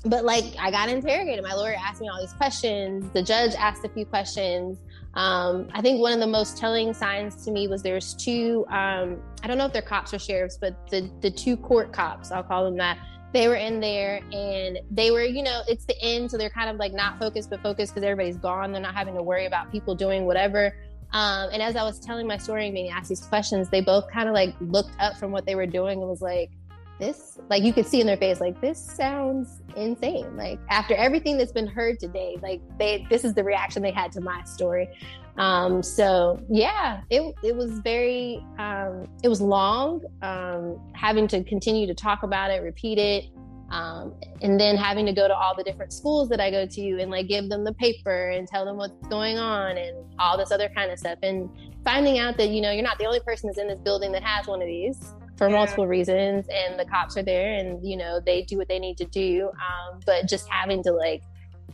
[0.07, 1.45] But like I got interrogated.
[1.45, 3.11] My lawyer asked me all these questions.
[3.13, 4.79] The judge asked a few questions.
[5.15, 9.23] Um, I think one of the most telling signs to me was there's two, um,
[9.43, 12.43] I don't know if they're cops or sheriffs, but the, the two court cops, I'll
[12.43, 12.99] call them that,
[13.33, 16.31] they were in there and they were, you know, it's the end.
[16.31, 18.73] So they're kind of like not focused, but focused because everybody's gone.
[18.73, 20.75] They're not having to worry about people doing whatever.
[21.13, 24.11] Um, and as I was telling my story and being asked these questions, they both
[24.11, 26.51] kind of like looked up from what they were doing and was like,
[26.99, 30.37] this, like you could see in their face, like this sounds insane.
[30.37, 34.13] Like after everything that's been heard today, like they, this is the reaction they had
[34.13, 34.89] to my story.
[35.39, 41.87] Um, so yeah, it, it was very, um, it was long, um, having to continue
[41.87, 43.27] to talk about it, repeat it,
[43.71, 47.01] um, and then having to go to all the different schools that I go to
[47.01, 50.53] and like give them the paper and tell them what's going on and all this
[50.53, 51.19] other kind of stuff.
[51.23, 51.51] And
[51.85, 54.23] finding out that, you know, you're not the only person that's in this building that
[54.23, 55.55] has one of these for yeah.
[55.57, 58.97] multiple reasons and the cops are there and, you know, they do what they need
[58.99, 59.51] to do.
[59.51, 61.23] Um, but just having to like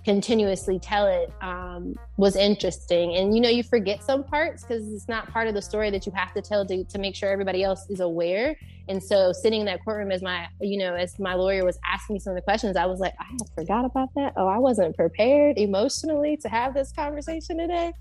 [0.05, 3.14] continuously tell it um, was interesting.
[3.16, 6.07] And you know, you forget some parts because it's not part of the story that
[6.07, 8.57] you have to tell to, to make sure everybody else is aware.
[8.88, 12.14] And so, sitting in that courtroom as my, you know, as my lawyer was asking
[12.14, 14.33] me some of the questions, I was like, I forgot about that.
[14.37, 17.92] Oh, I wasn't prepared emotionally to have this conversation today.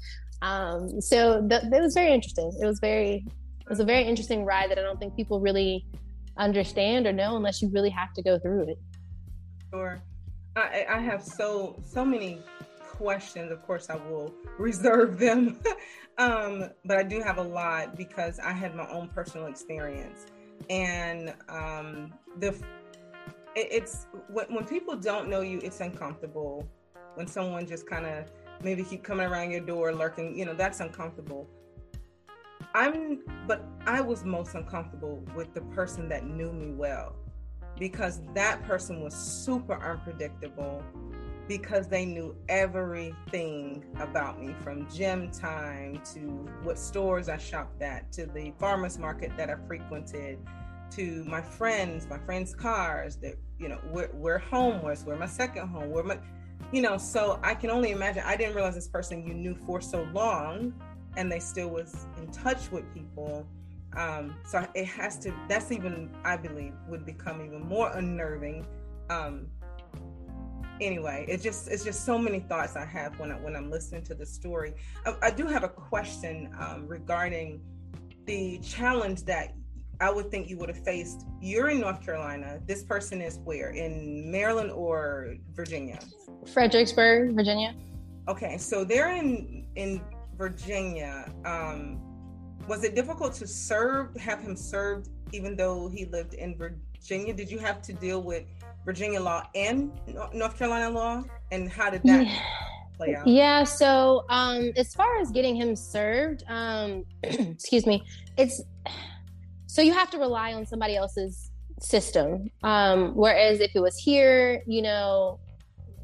[0.41, 2.51] Um, so th- it was very interesting.
[2.59, 3.25] It was very,
[3.71, 5.85] was a very interesting ride that I don't think people really
[6.37, 8.77] understand or know unless you really have to go through it.
[9.73, 10.01] Sure.
[10.57, 12.39] I, I have so so many
[12.81, 13.49] questions.
[13.49, 15.57] Of course, I will reserve them,
[16.17, 20.25] um, but I do have a lot because I had my own personal experience,
[20.69, 22.49] and um, the
[23.55, 26.67] it, it's when, when people don't know you, it's uncomfortable.
[27.15, 28.25] When someone just kind of
[28.61, 31.47] maybe keep coming around your door, lurking, you know, that's uncomfortable.
[32.73, 37.15] I'm, but I was most uncomfortable with the person that knew me well
[37.77, 40.83] because that person was super unpredictable
[41.47, 46.19] because they knew everything about me from gym time to
[46.63, 50.39] what stores I shopped at to the farmers market that I frequented
[50.91, 55.25] to my friends, my friends' cars, that you know, where, where home was, where my
[55.25, 56.19] second home, where my
[56.71, 59.81] you know, so I can only imagine I didn't realize this person you knew for
[59.81, 60.73] so long
[61.17, 63.47] and they still was in touch with people
[63.97, 65.33] um, so it has to.
[65.49, 68.65] That's even I believe would become even more unnerving.
[69.09, 69.47] Um,
[70.79, 74.03] anyway, it's just it's just so many thoughts I have when I, when I'm listening
[74.03, 74.73] to the story.
[75.05, 77.61] I, I do have a question um, regarding
[78.25, 79.55] the challenge that
[79.99, 81.25] I would think you would have faced.
[81.41, 82.61] You're in North Carolina.
[82.65, 85.99] This person is where in Maryland or Virginia?
[86.53, 87.75] Fredericksburg, Virginia.
[88.29, 90.01] Okay, so they're in in
[90.37, 91.31] Virginia.
[91.45, 91.99] Um,
[92.67, 97.33] was it difficult to serve, have him served, even though he lived in Virginia?
[97.33, 98.43] Did you have to deal with
[98.85, 99.91] Virginia law and
[100.33, 101.23] North Carolina law?
[101.51, 102.39] And how did that yeah.
[102.97, 103.27] play out?
[103.27, 108.03] Yeah, so um, as far as getting him served, um, excuse me,
[108.37, 108.61] it's
[109.67, 112.49] so you have to rely on somebody else's system.
[112.63, 115.39] Um, whereas if it was here, you know,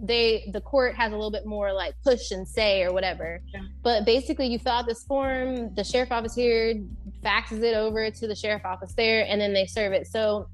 [0.01, 3.41] they the court has a little bit more like push and say or whatever.
[3.53, 3.61] Yeah.
[3.83, 5.73] But basically, you fill out this form.
[5.75, 6.75] The sheriff office here
[7.23, 10.07] faxes it over to the sheriff office there, and then they serve it.
[10.07, 10.49] So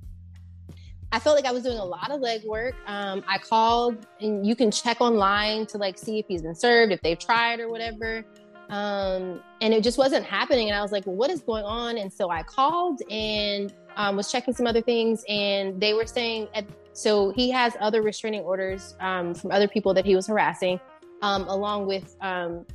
[1.11, 2.73] I felt like I was doing a lot of legwork.
[2.87, 6.91] Um, I called, and you can check online to like see if he's been served,
[6.91, 8.25] if they've tried or whatever.
[8.69, 10.69] Um, and it just wasn't happening.
[10.69, 11.99] And I was like, well, what is going on?
[11.99, 16.47] And so I called and um, was checking some other things, and they were saying
[16.55, 20.79] at so he has other restraining orders um, from other people that he was harassing,
[21.21, 22.65] um, along with um,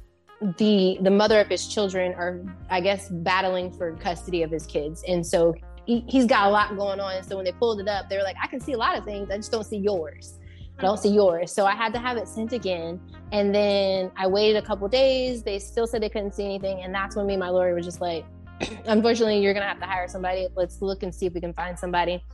[0.57, 5.05] the the mother of his children are, I guess, battling for custody of his kids,
[5.07, 5.55] and so
[5.87, 7.17] he, he's got a lot going on.
[7.17, 8.99] And so when they pulled it up, they were like, "I can see a lot
[8.99, 9.31] of things.
[9.31, 10.39] I just don't see yours.
[10.79, 13.01] I don't see yours." So I had to have it sent again,
[13.31, 15.45] and then I waited a couple days.
[15.45, 17.85] They still said they couldn't see anything, and that's when me and my lawyer was
[17.85, 18.25] just like,
[18.87, 20.49] "Unfortunately, you're gonna have to hire somebody.
[20.57, 22.25] Let's look and see if we can find somebody."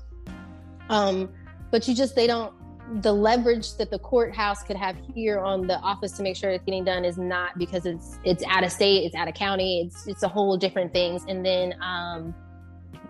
[0.91, 1.31] Um,
[1.75, 2.55] but you just they don't
[3.03, 6.65] the leverage that the courthouse could have here on the office to make sure it's
[6.65, 10.07] getting done is not because it's it's out of state, it's out of county, it's
[10.07, 11.25] it's a whole different things.
[11.27, 12.33] And then um,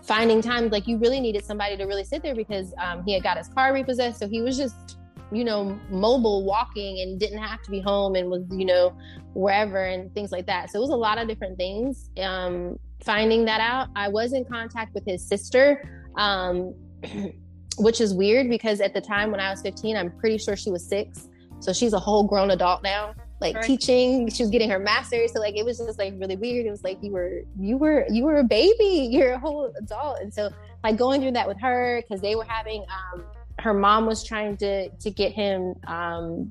[0.02, 3.22] finding time, like you really needed somebody to really sit there because um, he had
[3.22, 4.96] got his car repossessed, so he was just
[5.30, 8.96] you know, mobile walking and didn't have to be home and was, you know,
[9.34, 10.70] wherever and things like that.
[10.70, 12.08] So it was a lot of different things.
[12.18, 16.74] Um, finding that out, I was in contact with his sister, um,
[17.78, 20.70] which is weird because at the time when I was 15, I'm pretty sure she
[20.70, 21.28] was six.
[21.60, 23.64] So she's a whole grown adult now like right.
[23.64, 26.70] teaching she was getting her master's so like it was just like really weird it
[26.70, 30.32] was like you were you were you were a baby you're a whole adult and
[30.32, 30.50] so
[30.82, 33.24] like going through that with her because they were having um
[33.58, 36.50] her mom was trying to to get him um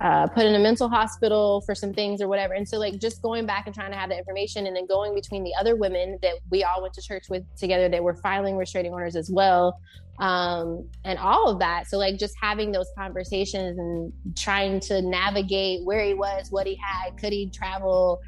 [0.00, 2.54] uh, put in a mental hospital for some things or whatever.
[2.54, 5.14] And so, like, just going back and trying to have the information and then going
[5.14, 8.56] between the other women that we all went to church with together that were filing
[8.56, 9.78] restraining orders as well,
[10.18, 11.86] um, and all of that.
[11.88, 16.74] So, like, just having those conversations and trying to navigate where he was, what he
[16.76, 18.20] had, could he travel,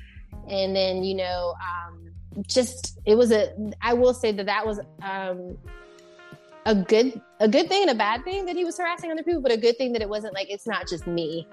[0.48, 2.12] and then, you know, um,
[2.46, 5.58] just it was a, I will say that that was, um,
[6.66, 9.40] a good a good thing and a bad thing that he was harassing other people,
[9.40, 11.46] but a good thing that it wasn't like it's not just me.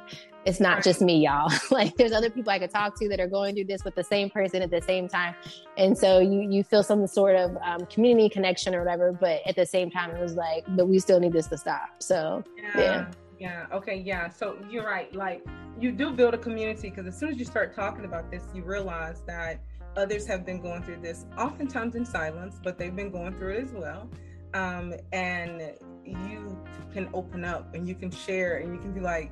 [0.45, 1.51] It's not just me, y'all.
[1.71, 4.03] like there's other people I could talk to that are going through this with the
[4.03, 5.35] same person at the same time,
[5.77, 9.13] and so you you feel some sort of um, community connection or whatever.
[9.13, 11.89] But at the same time, it was like, but we still need this to stop.
[11.99, 12.79] So yeah.
[12.79, 13.11] yeah.
[13.39, 13.65] Yeah.
[13.71, 13.97] Okay.
[13.97, 14.29] Yeah.
[14.29, 15.13] So you're right.
[15.13, 15.45] Like
[15.79, 18.63] you do build a community because as soon as you start talking about this, you
[18.63, 19.59] realize that
[19.95, 23.63] others have been going through this, oftentimes in silence, but they've been going through it
[23.63, 24.09] as well
[24.53, 25.73] um, and
[26.05, 26.57] you
[26.93, 29.31] can open up and you can share and you can be like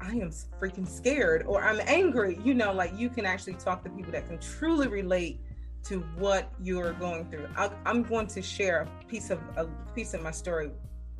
[0.00, 3.90] i am freaking scared or i'm angry you know like you can actually talk to
[3.90, 5.40] people that can truly relate
[5.84, 7.48] to what you're going through.
[7.56, 10.70] I am going to share a piece of a piece of my story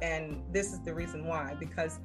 [0.02, 1.98] and this is the reason why because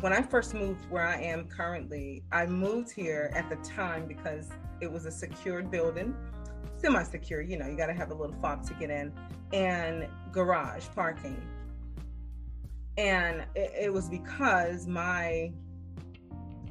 [0.00, 4.48] when i first moved where i am currently i moved here at the time because
[4.80, 6.12] it was a secured building
[6.76, 9.12] semi-secure you know you got to have a little fob to get in
[9.52, 11.40] and garage parking.
[12.96, 15.52] And it, it was because my,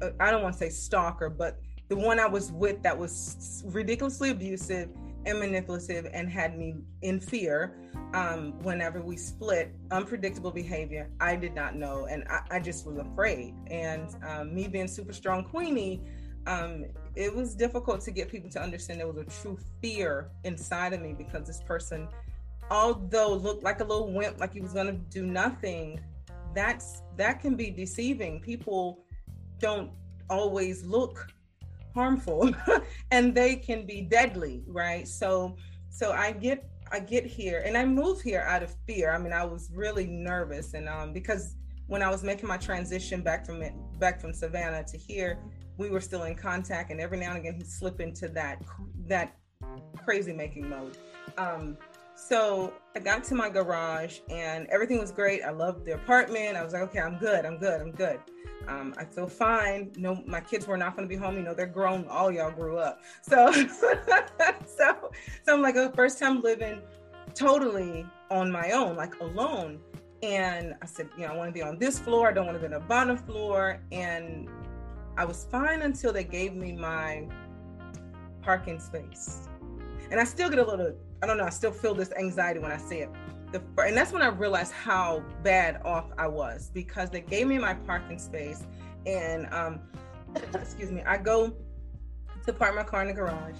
[0.02, 3.62] uh, I don't want to say stalker, but the one I was with that was
[3.66, 4.90] ridiculously abusive
[5.26, 7.76] and manipulative and had me in fear
[8.14, 12.96] um, whenever we split unpredictable behavior i did not know and i, I just was
[12.98, 16.00] afraid and um, me being super strong queenie
[16.46, 20.92] um, it was difficult to get people to understand there was a true fear inside
[20.92, 22.08] of me because this person
[22.70, 26.00] although looked like a little wimp, like he was going to do nothing,
[26.54, 28.40] that's that can be deceiving.
[28.40, 29.04] People
[29.58, 29.90] don't
[30.30, 31.32] always look
[31.94, 32.50] harmful,
[33.10, 35.06] and they can be deadly, right?
[35.06, 35.56] So,
[35.90, 39.12] so I get I get here, and I move here out of fear.
[39.12, 41.54] I mean, I was really nervous, and um, because
[41.86, 43.62] when I was making my transition back from
[43.98, 45.38] back from Savannah to here,
[45.78, 48.62] we were still in contact, and every now and again he'd slip into that
[49.06, 49.36] that
[50.04, 50.98] crazy making mode.
[51.38, 51.76] Um,
[52.18, 55.42] so I got to my garage and everything was great.
[55.42, 56.56] I loved the apartment.
[56.56, 57.46] I was like, okay, I'm good.
[57.46, 57.80] I'm good.
[57.80, 58.20] I'm good.
[58.66, 59.92] Um, I feel fine.
[59.96, 61.36] No, my kids were not going to be home.
[61.36, 62.06] You know, they're grown.
[62.08, 63.00] All y'all grew up.
[63.22, 63.52] So,
[64.66, 65.10] so,
[65.44, 66.82] so I'm like, a oh, first time living
[67.34, 69.78] totally on my own, like alone.
[70.22, 72.28] And I said, you know, I want to be on this floor.
[72.28, 73.80] I don't want to be on the bottom floor.
[73.92, 74.48] And
[75.18, 77.26] I was fine until they gave me my
[78.40, 79.48] parking space.
[80.10, 81.44] And I still get a little I don't know.
[81.44, 83.10] I still feel this anxiety when I see it.
[83.50, 87.58] The, and that's when I realized how bad off I was because they gave me
[87.58, 88.64] my parking space,
[89.06, 89.80] and um,
[90.54, 91.56] excuse me, I go
[92.46, 93.56] to park my car in the garage,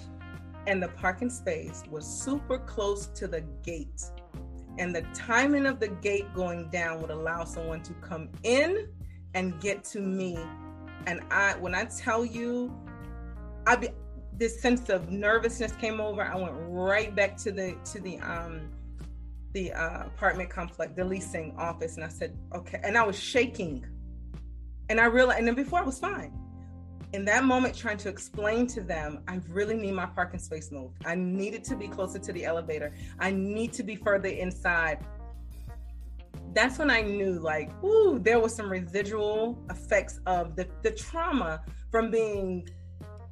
[0.66, 4.04] and the parking space was super close to the gate,
[4.78, 8.88] and the timing of the gate going down would allow someone to come in
[9.34, 10.38] and get to me,
[11.06, 12.74] and I when I tell you,
[13.66, 13.88] I be
[14.32, 16.22] this sense of nervousness came over.
[16.22, 18.70] I went right back to the to the um
[19.52, 22.80] the uh, apartment complex, the leasing office, and I said, okay.
[22.84, 23.84] And I was shaking,
[24.88, 26.32] and I realized, and then before I was fine.
[27.14, 30.96] In that moment, trying to explain to them, I really need my parking space moved.
[31.06, 32.92] I needed to be closer to the elevator.
[33.18, 34.98] I need to be further inside.
[36.54, 41.62] That's when I knew, like, ooh, there was some residual effects of the the trauma
[41.90, 42.68] from being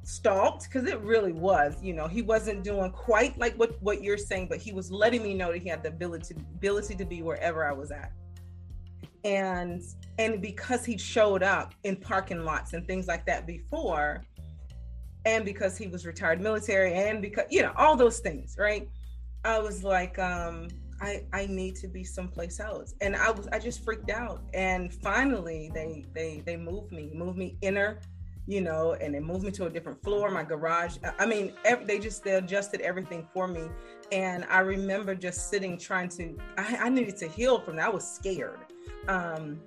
[0.07, 4.17] stalked because it really was you know he wasn't doing quite like what what you're
[4.17, 7.21] saying but he was letting me know that he had the ability ability to be
[7.21, 8.13] wherever i was at.
[9.25, 9.81] And
[10.17, 14.23] and because he showed up in parking lots and things like that before
[15.25, 18.87] and because he was retired military and because you know all those things right?
[19.43, 20.69] I was like um
[21.01, 24.93] i i need to be someplace else and i was i just freaked out and
[24.93, 27.99] finally they they they moved me moved me inner
[28.47, 30.97] you know, and they moved me to a different floor, my garage.
[31.19, 33.65] I mean, every, they just they adjusted everything for me.
[34.11, 37.87] And I remember just sitting trying to, I, I needed to heal from that.
[37.87, 38.59] I was scared.
[39.09, 39.59] Um,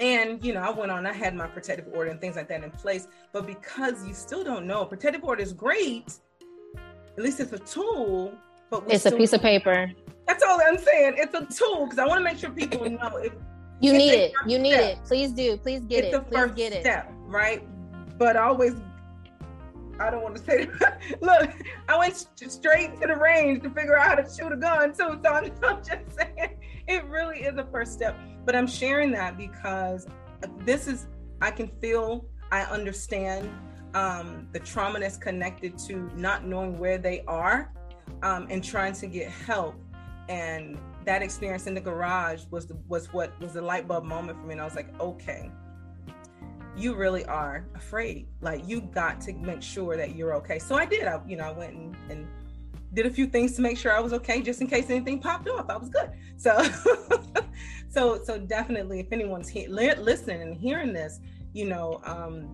[0.00, 1.06] and you know, I went on.
[1.06, 3.06] I had my protective order and things like that in place.
[3.32, 6.12] But because you still don't know, protective order is great.
[7.16, 8.34] At least it's a tool.
[8.70, 9.90] But it's a piece of paper.
[10.26, 11.14] That's all I'm saying.
[11.16, 13.32] It's a tool because I want to make sure people know if
[13.80, 14.32] you need it.
[14.46, 14.98] You need step.
[14.98, 15.04] it.
[15.04, 15.56] Please do.
[15.56, 16.08] Please get it.
[16.08, 16.18] it's it.
[16.18, 17.14] The Please first get step, it.
[17.26, 17.66] Right.
[18.18, 18.74] But I always
[20.00, 20.68] I don't want to say
[21.20, 21.50] Look,
[21.88, 25.18] I went straight to the range to figure out how to shoot a gun too.
[25.22, 28.16] So I'm, I'm just saying it really is a first step.
[28.44, 30.06] But I'm sharing that because
[30.64, 31.06] this is
[31.40, 33.50] I can feel, I understand
[33.94, 37.72] um, the trauma that's connected to not knowing where they are
[38.22, 39.74] um, and trying to get help.
[40.28, 44.38] And that experience in the garage was the, was what was the light bulb moment
[44.38, 44.52] for me.
[44.52, 45.50] And I was like, okay,
[46.76, 48.28] you really are afraid.
[48.40, 50.58] Like you got to make sure that you're okay.
[50.58, 51.06] So I did.
[51.06, 52.28] I, you know, I went and, and
[52.94, 55.48] did a few things to make sure I was okay, just in case anything popped
[55.48, 55.70] up.
[55.70, 56.10] I was good.
[56.36, 56.62] So,
[57.88, 61.20] so, so definitely, if anyone's he- listening and hearing this,
[61.52, 62.48] you know, um,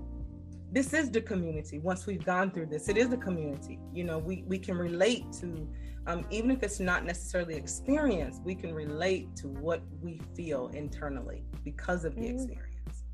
[0.74, 1.78] this is the community.
[1.78, 3.78] Once we've gone through this, it is the community.
[3.92, 5.68] You know, we we can relate to,
[6.08, 11.44] um, even if it's not necessarily experience, we can relate to what we feel internally
[11.62, 12.34] because of the mm-hmm.
[12.34, 13.04] experience.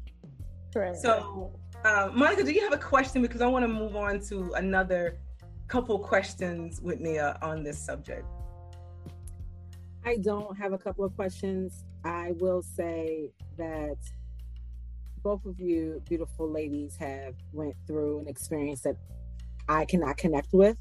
[0.75, 0.97] Right.
[0.97, 1.53] So,
[1.85, 3.21] uh, Monica, do you have a question?
[3.21, 5.19] Because I want to move on to another
[5.69, 8.25] couple questions with Nia on this subject.
[10.07, 11.85] I don't have a couple of questions.
[12.05, 13.99] I will say that
[15.23, 18.97] both of you beautiful ladies have went through an experience that
[19.69, 20.77] I cannot connect with,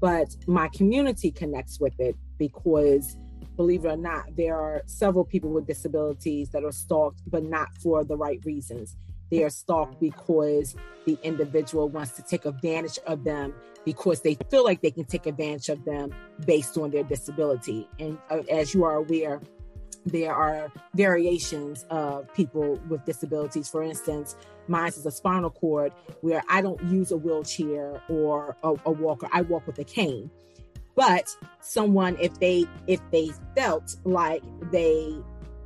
[0.00, 3.16] but my community connects with it because
[3.56, 7.68] believe it or not, there are several people with disabilities that are stalked, but not
[7.82, 8.96] for the right reasons.
[9.30, 13.54] They are stalked because the individual wants to take advantage of them
[13.84, 17.88] because they feel like they can take advantage of them based on their disability.
[17.98, 19.40] And uh, as you are aware,
[20.06, 23.68] there are variations of people with disabilities.
[23.68, 24.36] For instance,
[24.68, 25.92] mine is a spinal cord
[26.22, 30.30] where I don't use a wheelchair or a, a walker, I walk with a cane
[30.96, 34.42] but someone if they if they felt like
[34.72, 35.14] they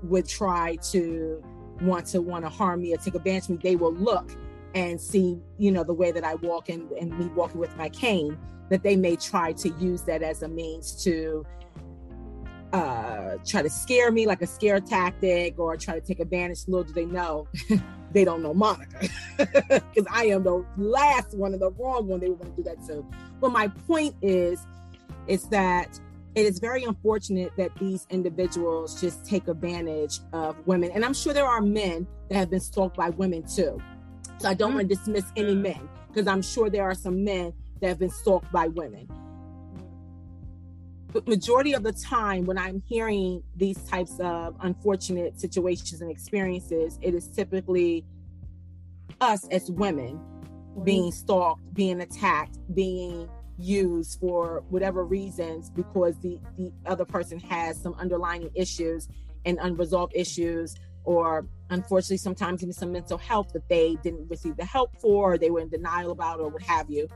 [0.03, 1.43] would try to
[1.81, 4.31] want to want to harm me or take advantage of me they will look
[4.75, 7.89] and see you know the way that i walk and, and me walking with my
[7.89, 8.37] cane
[8.69, 11.47] that they may try to use that as a means to
[12.73, 16.85] uh try to scare me like a scare tactic or try to take advantage little
[16.85, 17.49] do they know
[18.13, 19.09] they don't know monica
[19.39, 22.69] because i am the last one and the wrong one they would want to do
[22.69, 23.05] that to
[23.41, 24.61] but my point is
[25.27, 25.99] is that
[26.35, 30.91] it is very unfortunate that these individuals just take advantage of women.
[30.93, 33.81] And I'm sure there are men that have been stalked by women too.
[34.39, 34.79] So I don't mm-hmm.
[34.79, 38.11] want to dismiss any men because I'm sure there are some men that have been
[38.11, 39.09] stalked by women.
[41.13, 46.99] But majority of the time when I'm hearing these types of unfortunate situations and experiences,
[47.03, 48.05] it is typically
[49.21, 50.21] us as women
[50.85, 57.81] being stalked, being attacked, being used for whatever reasons because the the other person has
[57.81, 59.09] some underlying issues
[59.45, 64.65] and unresolved issues or unfortunately sometimes even some mental health that they didn't receive the
[64.65, 67.07] help for or they were in denial about or what have you.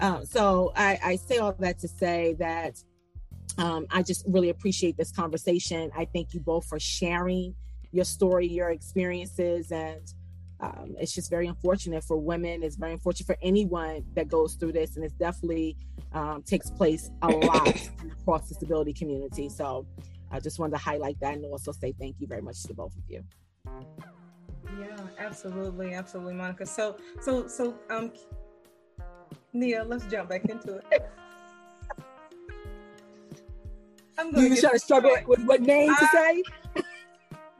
[0.00, 2.82] Uh, so I, I, say all that to say that
[3.58, 7.54] um, i just really appreciate this conversation i thank you both for sharing
[7.92, 10.14] your story your experiences and
[10.62, 12.62] um, it's just very unfortunate for women.
[12.62, 15.76] It's very unfortunate for anyone that goes through this, and it definitely
[16.12, 17.90] um, takes place a lot
[18.20, 19.48] across the disability community.
[19.48, 19.86] So
[20.30, 22.94] I just wanted to highlight that and also say thank you very much to both
[22.96, 23.24] of you.
[24.78, 26.64] Yeah, absolutely, absolutely, Monica.
[26.64, 28.12] So, so, so, um,
[29.52, 31.10] Nia, let's jump back into it.
[34.22, 36.42] I'm going you to trying to struggle with what name to say.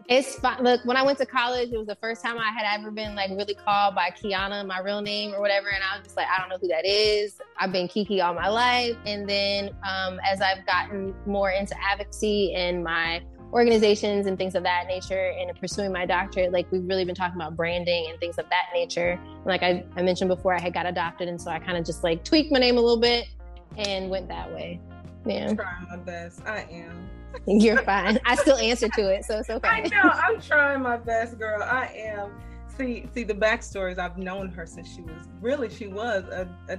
[0.09, 0.63] It's fine.
[0.63, 3.15] Look, when I went to college, it was the first time I had ever been
[3.15, 5.69] like really called by Kiana, my real name or whatever.
[5.69, 7.39] And I was just like, I don't know who that is.
[7.59, 8.97] I've been Kiki all my life.
[9.07, 14.63] And then um, as I've gotten more into advocacy and my organizations and things of
[14.65, 18.39] that nature and pursuing my doctorate, like we've really been talking about branding and things
[18.39, 19.19] of that nature.
[19.45, 21.29] Like I, I mentioned before, I had got adopted.
[21.29, 23.29] And so I kind of just like tweaked my name a little bit
[23.77, 24.81] and went that way.
[25.25, 25.49] Yeah.
[25.51, 26.43] I'm trying my best.
[26.47, 27.09] I am.
[27.47, 28.19] You're fine.
[28.25, 29.69] I still answer to it, so it's okay.
[29.69, 30.11] I know.
[30.11, 31.63] I'm trying my best, girl.
[31.63, 32.33] I am.
[32.77, 33.99] See, see the backstories.
[33.99, 35.69] I've known her since she was really.
[35.71, 36.49] She was a.
[36.69, 36.79] a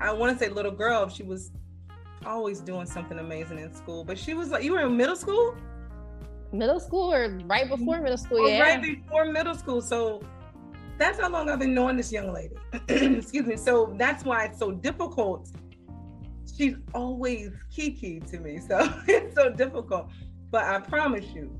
[0.00, 1.08] I want to say little girl.
[1.08, 1.50] She was
[2.24, 4.04] always doing something amazing in school.
[4.04, 5.56] But she was like, you were in middle school.
[6.52, 8.48] Middle school or right before middle school?
[8.48, 8.60] Yeah.
[8.60, 9.80] Right before middle school.
[9.80, 10.22] So
[10.98, 12.54] that's how long I've been knowing this young lady.
[12.88, 13.56] Excuse me.
[13.56, 15.50] So that's why it's so difficult
[16.56, 18.58] she's always Kiki to me.
[18.58, 20.08] So it's so difficult.
[20.50, 21.58] But I promise you,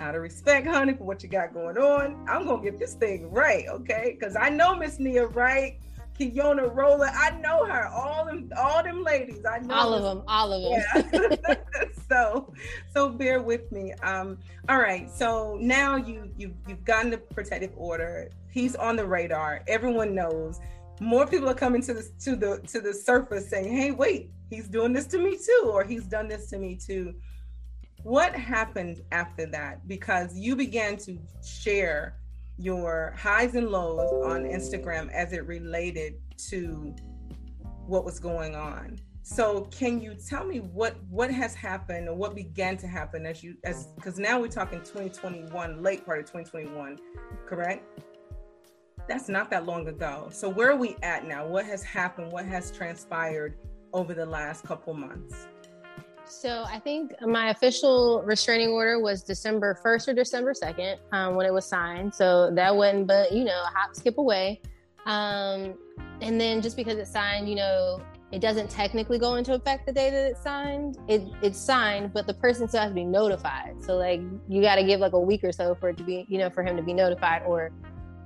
[0.00, 3.30] out of respect, honey, for what you got going on, I'm gonna get this thing
[3.30, 4.16] right, okay?
[4.18, 5.78] Because I know Miss Nia Wright.
[6.18, 7.86] Kiona Roller, I know her.
[7.86, 11.14] All them, all them ladies, I know all of them, all of them.
[11.46, 11.54] Yeah.
[12.10, 12.52] so,
[12.92, 13.92] so bear with me.
[14.02, 14.38] Um,
[14.68, 15.10] all right.
[15.10, 18.30] So now you you you've gotten the protective order.
[18.50, 19.62] He's on the radar.
[19.68, 20.60] Everyone knows.
[21.00, 24.68] More people are coming to the to the to the surface saying, "Hey, wait, he's
[24.68, 27.14] doing this to me too," or "He's done this to me too."
[28.02, 29.86] What happened after that?
[29.86, 32.16] Because you began to share
[32.56, 36.14] your highs and lows on Instagram as it related
[36.50, 36.94] to
[37.86, 38.98] what was going on.
[39.22, 43.44] So can you tell me what what has happened or what began to happen as
[43.44, 46.98] you as because now we're talking 2021, late part of 2021,
[47.46, 48.00] correct?
[49.08, 50.28] That's not that long ago.
[50.30, 51.46] So where are we at now?
[51.46, 52.30] What has happened?
[52.30, 53.56] What has transpired
[53.94, 55.48] over the last couple months?
[56.26, 61.46] So I think my official restraining order was December 1st or December 2nd um, when
[61.46, 62.14] it was signed.
[62.14, 64.60] So that wasn't, but you know, hop, skip away.
[65.06, 65.74] Um,
[66.20, 69.92] and then just because it's signed, you know, it doesn't technically go into effect the
[69.92, 70.98] day that it's signed.
[71.08, 73.82] It it's signed, but the person still has to be notified.
[73.82, 76.26] So like you got to give like a week or so for it to be,
[76.28, 77.72] you know, for him to be notified, or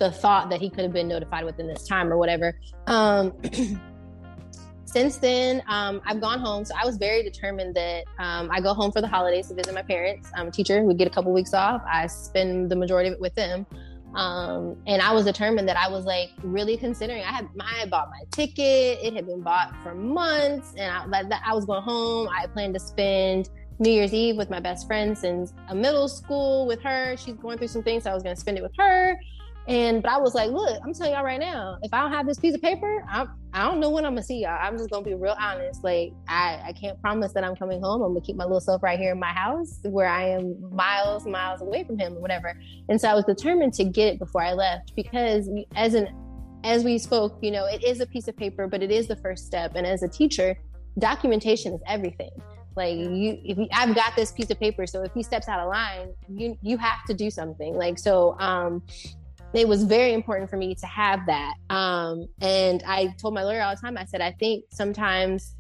[0.03, 2.59] the thought that he could have been notified within this time or whatever.
[2.89, 3.33] Um,
[4.85, 6.65] since then, um, I've gone home.
[6.65, 9.73] So I was very determined that um, I go home for the holidays to visit
[9.73, 10.29] my parents.
[10.35, 10.83] I'm a teacher.
[10.83, 11.83] We get a couple weeks off.
[11.89, 13.65] I spend the majority of it with them.
[14.17, 17.23] Um, and I was determined that I was like really considering.
[17.23, 18.99] I had I bought my ticket.
[19.03, 22.29] It had been bought for months, and I, I was going home.
[22.29, 26.67] I planned to spend New Year's Eve with my best friend since a middle school
[26.67, 27.17] with her.
[27.17, 29.17] She's going through some things, so I was going to spend it with her.
[29.69, 32.27] And but I was like, look, I'm telling y'all right now, if I don't have
[32.27, 34.59] this piece of paper, I'm I don't know when I'm gonna see y'all.
[34.61, 35.85] I'm just gonna be real honest.
[35.85, 38.03] Like I, I can't promise that I'm coming home.
[38.03, 41.27] I'm gonna keep my little self right here in my house where I am miles,
[41.27, 42.59] miles away from him or whatever.
[42.89, 46.09] And so I was determined to get it before I left because as an
[46.65, 49.17] as we spoke, you know, it is a piece of paper, but it is the
[49.17, 49.73] first step.
[49.75, 50.57] And as a teacher,
[50.99, 52.31] documentation is everything.
[52.77, 55.61] Like you, if you, I've got this piece of paper, so if he steps out
[55.61, 57.75] of line, you you have to do something.
[57.75, 58.83] Like so, um,
[59.55, 61.55] it was very important for me to have that.
[61.71, 65.55] Um, and I told my lawyer all the time, I said, I think sometimes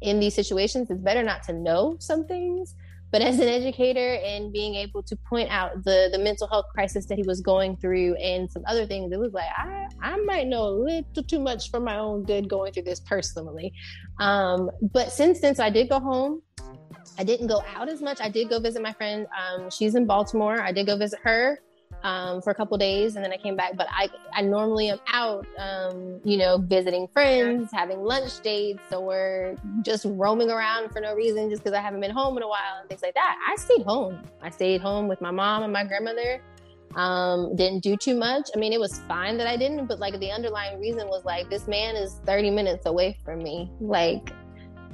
[0.00, 2.74] in these situations, it's better not to know some things.
[3.10, 7.06] But as an educator and being able to point out the the mental health crisis
[7.06, 10.46] that he was going through and some other things, it was like I I might
[10.46, 13.72] know a little too much for my own good going through this personally.
[14.20, 16.42] Um, but since so I did go home.
[17.18, 18.20] I didn't go out as much.
[18.20, 19.26] I did go visit my friend.
[19.36, 20.60] Um, she's in Baltimore.
[20.60, 21.58] I did go visit her
[22.02, 23.76] um, for a couple days and then I came back.
[23.76, 29.56] But I, I normally am out, um, you know, visiting friends, having lunch dates, or
[29.82, 32.78] just roaming around for no reason just because I haven't been home in a while
[32.80, 33.36] and things like that.
[33.48, 34.22] I stayed home.
[34.42, 36.42] I stayed home with my mom and my grandmother.
[36.94, 38.48] Um, didn't do too much.
[38.54, 41.50] I mean, it was fine that I didn't, but like the underlying reason was like,
[41.50, 43.70] this man is 30 minutes away from me.
[43.78, 44.32] Like,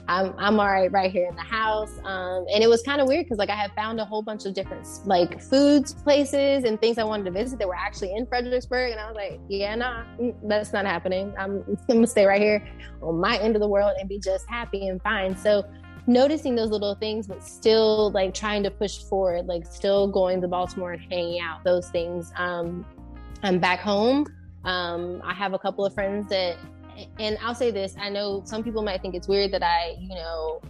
[0.06, 1.98] I'm I'm all right right here in the house.
[2.04, 4.44] Um, and it was kind of weird because like I had found a whole bunch
[4.44, 8.26] of different like foods places and things I wanted to visit that were actually in
[8.26, 11.32] Fredericksburg, and I was like, yeah, nah, mm, that's not happening.
[11.38, 12.66] I'm, I'm gonna stay right here
[13.02, 15.36] on my end of the world and be just happy and fine.
[15.36, 15.64] So
[16.06, 20.48] noticing those little things, but still like trying to push forward, like still going to
[20.48, 21.64] Baltimore and hanging out.
[21.64, 22.32] Those things.
[22.36, 22.84] Um,
[23.42, 24.26] I'm back home.
[24.64, 26.56] Um, I have a couple of friends that
[27.18, 30.08] and I'll say this I know some people might think it's weird that I, you
[30.08, 30.60] know,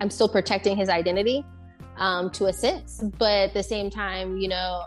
[0.00, 1.44] I'm still protecting his identity
[1.96, 4.84] um, to a sense, but at the same time, you know,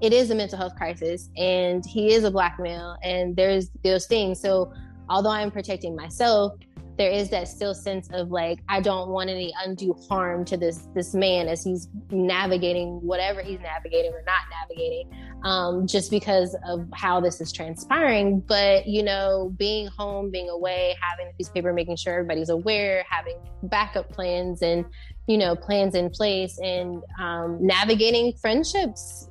[0.00, 4.06] it is a mental health crisis and he is a black male and there's those
[4.06, 4.40] things.
[4.40, 4.72] So
[5.08, 6.54] although I'm protecting myself,
[6.96, 10.88] there is that still sense of like I don't want any undue harm to this
[10.94, 15.10] this man as he's navigating whatever he's navigating or not navigating,
[15.42, 18.40] um, just because of how this is transpiring.
[18.40, 22.50] But you know, being home, being away, having a piece of paper, making sure everybody's
[22.50, 24.84] aware, having backup plans and
[25.26, 29.28] you know plans in place, and um, navigating friendships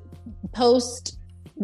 [0.54, 1.18] post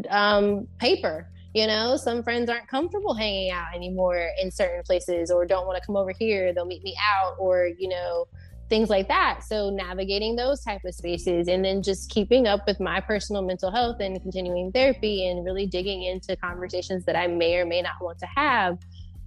[0.09, 5.45] um, paper you know, some friends aren't comfortable hanging out anymore in certain places or
[5.45, 6.53] don't want to come over here.
[6.53, 8.27] They'll meet me out or, you know,
[8.69, 9.43] things like that.
[9.43, 13.71] So navigating those type of spaces and then just keeping up with my personal mental
[13.71, 17.95] health and continuing therapy and really digging into conversations that I may or may not
[17.99, 18.77] want to have.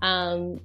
[0.01, 0.61] Um,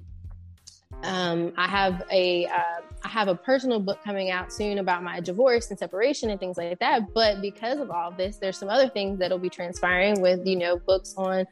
[1.02, 5.20] um, I have a uh, I have a personal book coming out soon about my
[5.20, 7.14] divorce and separation and things like that.
[7.14, 10.78] But because of all this, there's some other things that'll be transpiring with you know
[10.78, 11.46] books on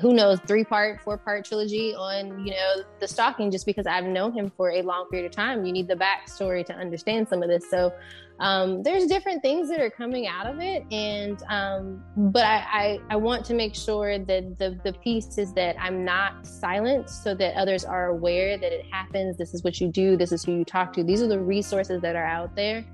[0.00, 4.04] who knows three part four part trilogy on you know the stalking just because i've
[4.04, 7.42] known him for a long period of time you need the backstory to understand some
[7.42, 7.92] of this so
[8.40, 12.98] um, there's different things that are coming out of it and um, but I, I,
[13.10, 17.34] I want to make sure that the the piece is that i'm not silent so
[17.34, 20.58] that others are aware that it happens this is what you do this is who
[20.58, 21.04] you talk to.
[21.04, 22.84] These are the resources that are out there.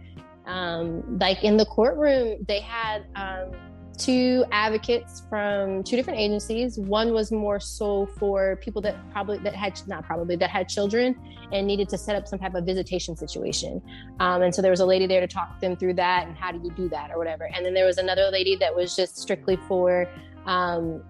[0.46, 3.52] Um, like in the courtroom they had um,
[3.98, 6.78] two advocates from two different agencies.
[6.78, 11.16] One was more so for people that probably that had not probably that had children
[11.52, 13.80] and needed to set up some type of visitation situation.
[14.20, 16.52] Um, and so there was a lady there to talk them through that and how
[16.52, 17.48] do you do that or whatever.
[17.54, 20.08] And then there was another lady that was just strictly for
[20.46, 21.02] um,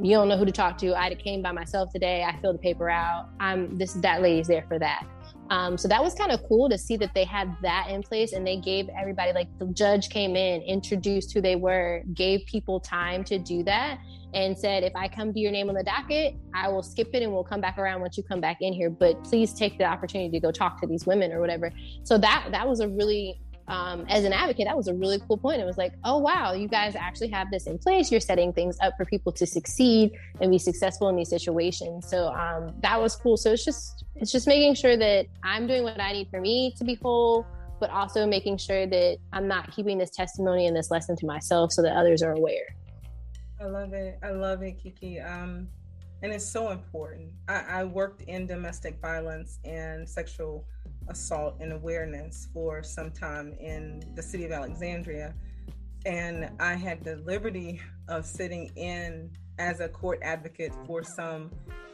[0.00, 0.94] you don't know who to talk to.
[0.94, 2.24] I came by myself today.
[2.24, 3.28] I filled the paper out.
[3.40, 5.06] I'm this that lady's there for that.
[5.52, 8.32] Um, so that was kind of cool to see that they had that in place
[8.32, 12.80] and they gave everybody, like the judge came in, introduced who they were, gave people
[12.80, 13.98] time to do that,
[14.32, 17.22] and said, if I come to your name on the docket, I will skip it
[17.22, 18.88] and we'll come back around once you come back in here.
[18.88, 21.70] But please take the opportunity to go talk to these women or whatever.
[22.02, 23.38] So that that was a really
[23.68, 25.60] um, as an advocate, that was a really cool point.
[25.60, 28.10] It was like, oh, wow, you guys actually have this in place.
[28.10, 32.08] You're setting things up for people to succeed and be successful in these situations.
[32.08, 33.36] So um, that was cool.
[33.36, 36.74] So it's just, it's just making sure that I'm doing what I need for me
[36.78, 37.46] to be whole,
[37.80, 41.72] but also making sure that I'm not keeping this testimony and this lesson to myself
[41.72, 42.76] so that others are aware.
[43.60, 44.18] I love it.
[44.22, 45.20] I love it, Kiki.
[45.20, 45.68] Um,
[46.22, 47.30] and it's so important.
[47.48, 50.64] I, I worked in domestic violence and sexual
[51.08, 55.34] assault and awareness for some time in the city of Alexandria.
[56.04, 61.50] And I had the liberty of sitting in as a court advocate for some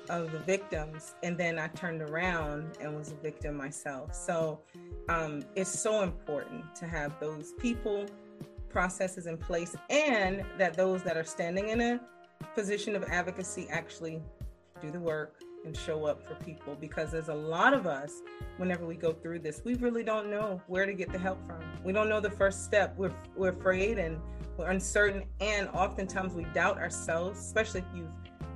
[0.08, 1.14] of the victims.
[1.22, 4.14] And then I turned around and was a victim myself.
[4.14, 4.60] So
[5.08, 8.06] um, it's so important to have those people,
[8.70, 12.00] processes in place, and that those that are standing in a
[12.54, 14.22] position of advocacy actually
[14.80, 18.22] do the work and show up for people because there's a lot of us
[18.56, 21.60] whenever we go through this we really don't know where to get the help from.
[21.84, 22.94] We don't know the first step.
[22.96, 24.18] We're, we're afraid and
[24.56, 28.10] we're uncertain and oftentimes we doubt ourselves especially if you've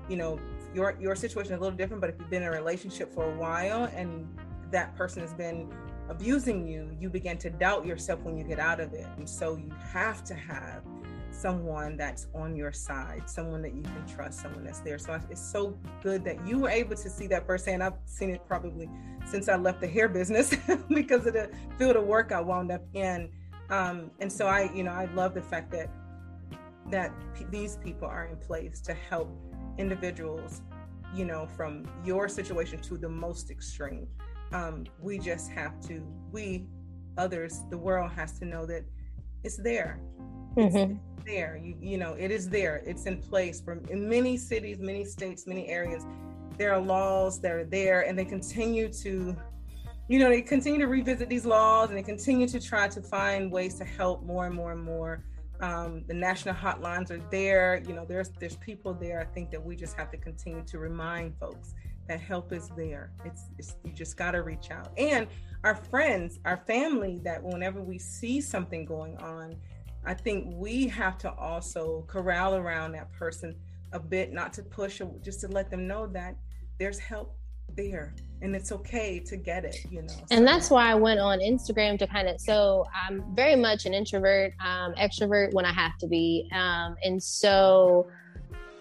[0.08, 0.38] you know
[0.74, 3.32] your your situation is a little different but if you've been in a relationship for
[3.32, 4.26] a while and
[4.70, 5.72] that person has been
[6.08, 9.06] abusing you you begin to doubt yourself when you get out of it.
[9.16, 10.82] And so you have to have
[11.32, 14.98] someone that's on your side, someone that you can trust, someone that's there.
[14.98, 17.82] So it's so good that you were able to see that firsthand.
[17.82, 18.88] I've seen it probably
[19.24, 20.54] since I left the hair business
[20.88, 23.30] because of the field of work I wound up in.
[23.70, 25.88] Um, and so I, you know, I love the fact that
[26.90, 29.30] that p- these people are in place to help
[29.78, 30.62] individuals,
[31.14, 34.06] you know, from your situation to the most extreme.
[34.52, 36.66] Um, we just have to, we
[37.16, 38.84] others, the world has to know that
[39.44, 40.00] it's there.
[40.56, 40.94] Mm-hmm
[41.24, 41.60] there.
[41.62, 42.82] You you know, it is there.
[42.84, 46.04] It's in place for in many cities, many states, many areas.
[46.58, 49.36] There are laws that are there, and they continue to,
[50.08, 53.50] you know, they continue to revisit these laws, and they continue to try to find
[53.50, 55.24] ways to help more and more and more.
[55.60, 57.82] Um, the national hotlines are there.
[57.86, 59.20] You know, there's there's people there.
[59.20, 61.74] I think that we just have to continue to remind folks
[62.08, 63.12] that help is there.
[63.24, 65.26] It's, it's you just got to reach out, and
[65.64, 67.20] our friends, our family.
[67.24, 69.56] That whenever we see something going on,
[70.04, 73.56] I think we have to also corral around that person
[73.92, 76.36] a bit, not to push, just to let them know that
[76.78, 77.36] there's help
[77.76, 81.38] there and it's okay to get it you know and that's why i went on
[81.38, 85.96] instagram to kind of so i'm very much an introvert um, extrovert when i have
[85.98, 88.08] to be um, and so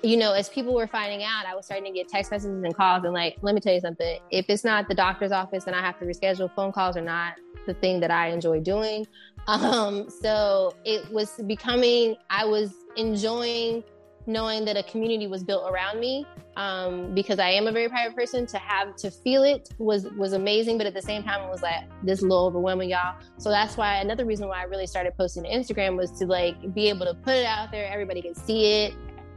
[0.03, 2.75] you know as people were finding out i was starting to get text messages and
[2.75, 5.73] calls and like let me tell you something if it's not the doctor's office then
[5.73, 7.35] i have to reschedule phone calls are not
[7.67, 9.05] the thing that i enjoy doing
[9.47, 13.83] um, so it was becoming, I was enjoying
[14.27, 18.15] knowing that a community was built around me um, because I am a very private
[18.15, 18.45] person.
[18.45, 21.63] To have to feel it was was amazing, but at the same time, it was
[21.63, 23.15] like this little overwhelming, y'all.
[23.37, 26.87] So that's why another reason why I really started posting Instagram was to like be
[26.87, 27.91] able to put it out there.
[27.91, 28.93] Everybody can see it.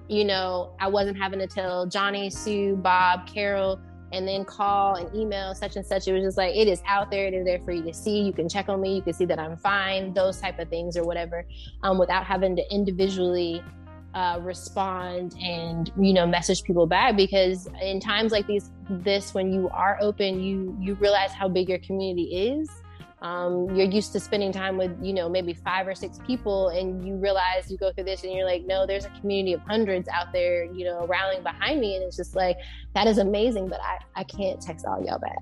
[0.08, 3.80] You know, I wasn't having to tell Johnny, Sue, Bob, Carol
[4.14, 6.06] and then call and email such and such.
[6.06, 7.26] It was just like it is out there.
[7.26, 8.20] It is there for you to see.
[8.20, 8.94] You can check on me.
[8.94, 10.14] You can see that I'm fine.
[10.14, 11.44] Those type of things or whatever,
[11.82, 13.62] um, without having to individually
[14.14, 17.16] uh, respond and you know message people back.
[17.16, 21.68] Because in times like these, this when you are open, you you realize how big
[21.68, 22.70] your community is
[23.24, 27.04] um, you're used to spending time with you know maybe five or six people and
[27.06, 30.08] you realize you go through this and you're like no there's a community of hundreds
[30.10, 32.58] out there you know rallying behind me and it's just like
[32.94, 35.38] that is amazing but i, I can't text all y'all back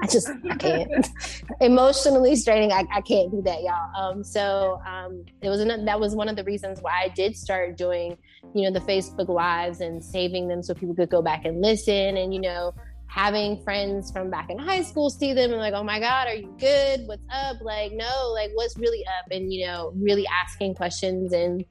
[0.00, 1.06] I just I can't.
[1.60, 3.94] Emotionally straining, I, I can't do that, y'all.
[3.94, 7.36] Um, so um, it was an, that was one of the reasons why I did
[7.36, 8.16] start doing,
[8.54, 12.16] you know, the Facebook lives and saving them so people could go back and listen,
[12.16, 12.72] and you know,
[13.10, 16.34] having friends from back in high school see them and like, oh my God, are
[16.34, 17.06] you good?
[17.06, 17.56] What's up?
[17.60, 19.30] Like, no, like what's really up?
[19.32, 21.64] And you know, really asking questions and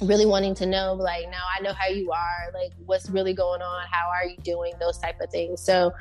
[0.00, 2.50] really wanting to know like now i know how you are.
[2.54, 3.86] Like what's really going on?
[3.90, 4.72] How are you doing?
[4.80, 5.62] Those type of things.
[5.62, 5.92] So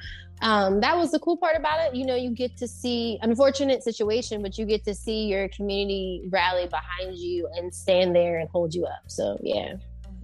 [0.42, 1.94] um, that was the cool part about it.
[1.94, 6.24] You know you get to see unfortunate situation but you get to see your community
[6.30, 9.04] rally behind you and stand there and hold you up.
[9.08, 9.74] So yeah.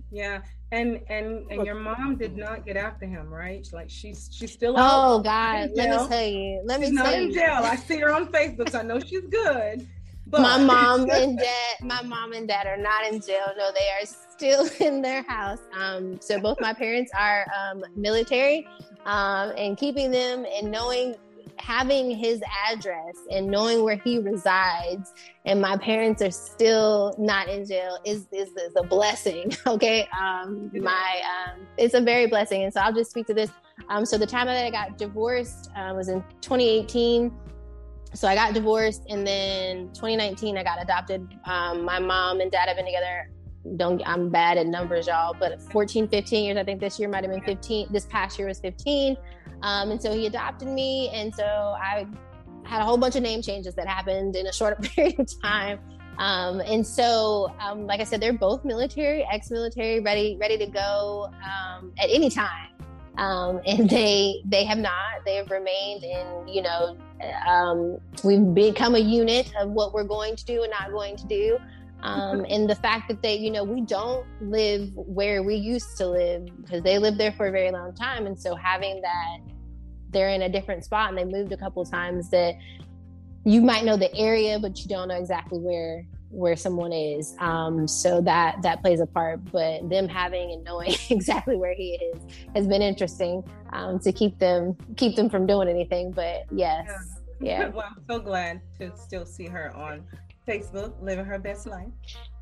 [0.09, 0.39] Yeah
[0.71, 3.67] and and and your mom did not get after him right?
[3.71, 5.71] Like she's she's still oh god.
[5.75, 6.61] Let me tell you.
[6.65, 7.27] Let she's me tell not you.
[7.27, 7.61] in jail.
[7.63, 9.87] I see her on facebook so i know she's good
[10.29, 13.47] but my mom and dad, my mom and dad are not in jail.
[13.57, 15.59] No, they are still in their house.
[15.73, 18.67] Um, so both my parents are um, military,
[19.05, 21.15] um, and keeping them and knowing,
[21.59, 25.13] having his address and knowing where he resides,
[25.45, 29.53] and my parents are still not in jail is is, is a blessing.
[29.67, 33.51] Okay, um, my um, it's a very blessing, and so I'll just speak to this.
[33.89, 37.31] Um, so the time that I got divorced uh, was in 2018
[38.13, 41.27] so I got divorced, and then 2019 I got adopted.
[41.45, 43.29] Um, my mom and dad have been together.
[43.75, 46.57] Don't I'm bad at numbers, y'all, but 14, 15 years.
[46.57, 47.87] I think this year might have been 15.
[47.91, 49.17] This past year was 15,
[49.61, 52.07] um, and so he adopted me, and so I
[52.63, 55.79] had a whole bunch of name changes that happened in a short period of time.
[56.17, 61.29] Um, and so, um, like I said, they're both military, ex-military, ready, ready to go
[61.43, 62.69] um, at any time
[63.17, 65.25] um, and they they have not.
[65.25, 66.97] They have remained in you know
[67.47, 71.27] um, we've become a unit of what we're going to do and not going to
[71.27, 71.57] do.
[72.07, 76.07] Um, and the fact that they, you know, we don't live where we used to
[76.07, 78.25] live because they lived there for a very long time.
[78.25, 79.39] And so having that,
[80.11, 82.55] they're in a different spot and they moved a couple times that
[83.43, 87.35] you might know the area, but you don't know exactly where where someone is.
[87.39, 89.43] Um, so that that plays a part.
[89.51, 92.21] But them having and knowing exactly where he is
[92.55, 93.43] has been interesting
[93.73, 96.11] um, to keep them keep them from doing anything.
[96.11, 96.87] But yes,
[97.41, 97.59] yeah.
[97.59, 97.69] yeah.
[97.73, 100.03] Well, I'm so glad to still see her on
[100.47, 101.91] Facebook, living her best life.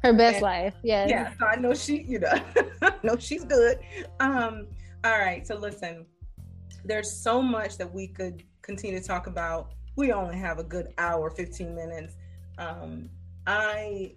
[0.04, 1.10] Her best and, life, yes.
[1.10, 1.34] Yeah.
[1.40, 2.40] So I know she, you know,
[3.04, 3.80] know she's good.
[4.20, 4.68] Um,
[5.04, 5.46] all right.
[5.46, 6.06] So listen,
[6.84, 9.74] there's so much that we could continue to talk about.
[9.96, 12.16] We only have a good hour, 15 minutes.
[12.58, 13.10] Um,
[13.48, 14.14] I,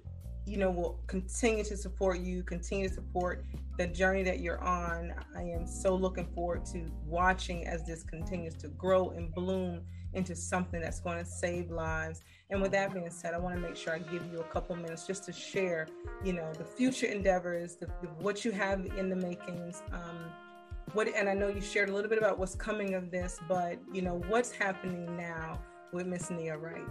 [0.47, 3.45] you know, will continue to support you, continue to support
[3.79, 5.15] the journey that you're on.
[5.37, 9.83] I am so looking forward to watching as this continues to grow and bloom
[10.15, 12.23] into something that's going to save lives.
[12.51, 14.75] And with that being said, I want to make sure I give you a couple
[14.75, 15.87] minutes just to share,
[16.25, 19.83] you know, the future endeavors, the, the, what you have in the makings.
[19.93, 20.33] Um,
[20.95, 23.79] what, and I know you shared a little bit about what's coming of this, but
[23.93, 25.61] you know, what's happening now
[25.93, 26.87] with Miss Nia Wright?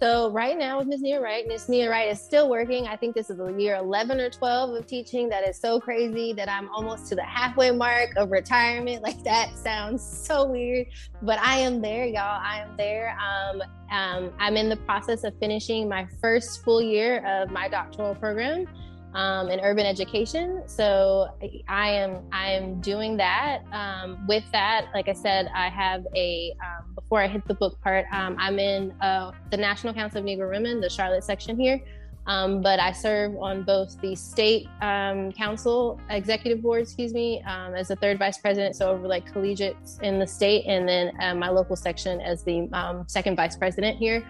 [0.00, 1.02] So right now with Ms.
[1.02, 1.68] Nia Wright, Ms.
[1.68, 2.86] Nia Wright is still working.
[2.86, 5.28] I think this is year 11 or 12 of teaching.
[5.28, 9.02] That is so crazy that I'm almost to the halfway mark of retirement.
[9.10, 10.86] Like that sounds so weird,
[11.22, 12.40] but I am there, y'all.
[12.40, 13.16] I am there.
[13.18, 18.14] Um, um, I'm in the process of finishing my first full year of my doctoral
[18.14, 18.66] program
[19.14, 20.62] um, in urban education.
[20.66, 21.28] So
[21.68, 23.62] I am I am doing that.
[23.72, 27.76] Um, with that, like I said, I have a um, before I hit the book
[27.80, 31.82] part, um, I'm in uh, the National Council of Negro Women, the Charlotte section here.
[32.28, 37.88] Um, but I serve on both the state um, council executive board, excuse me, as
[37.88, 41.48] the third vice president, so over like collegiates in the state, and then uh, my
[41.48, 42.68] local section as the
[43.08, 44.24] second vice president here.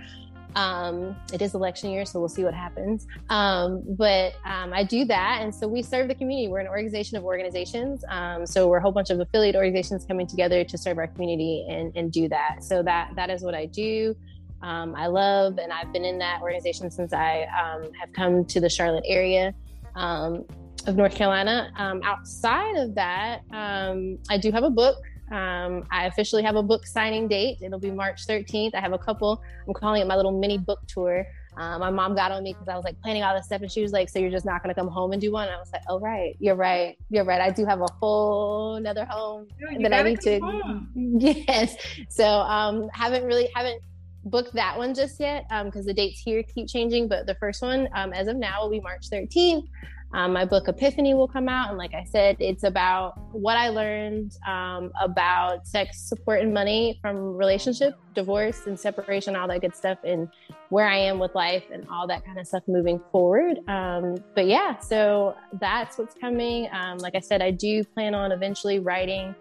[0.57, 3.07] Um, it is election year, so we'll see what happens.
[3.29, 6.49] Um, but um, I do that, and so we serve the community.
[6.49, 10.27] We're an organization of organizations, um, so we're a whole bunch of affiliate organizations coming
[10.27, 12.59] together to serve our community and, and do that.
[12.63, 14.15] So that that is what I do.
[14.63, 18.61] Um, I love, and I've been in that organization since I um, have come to
[18.61, 19.55] the Charlotte area
[19.95, 21.71] of North Carolina.
[22.05, 24.97] outside of that, I do have a book
[25.31, 27.59] um, I officially have a book signing date.
[27.63, 28.75] It'll be March 13th.
[28.75, 31.27] I have a couple, I'm calling it my little mini book tour.
[31.57, 33.71] Um, my mom got on me because I was like planning all this stuff, and
[33.71, 35.57] she was like, "So you're just not going to come home and do one?" And
[35.57, 37.41] I was like, "Oh right, you're right, you're right.
[37.41, 39.49] I do have a whole another home
[39.81, 40.89] that I need to." Home.
[41.21, 41.77] Yes.
[42.09, 43.83] So um, haven't really haven't
[44.25, 47.09] booked that one just yet because um, the dates here keep changing.
[47.09, 49.67] But the first one, um, as of now, will be March 13th.
[50.13, 51.69] Um, my book Epiphany will come out.
[51.69, 56.99] And like I said, it's about what I learned um, about sex support and money
[57.01, 60.29] from relationship, divorce, and separation, all that good stuff, and
[60.71, 63.59] where I am with life and all that kind of stuff moving forward.
[63.69, 66.69] Um, but yeah, so that's what's coming.
[66.73, 69.35] Um, like I said, I do plan on eventually writing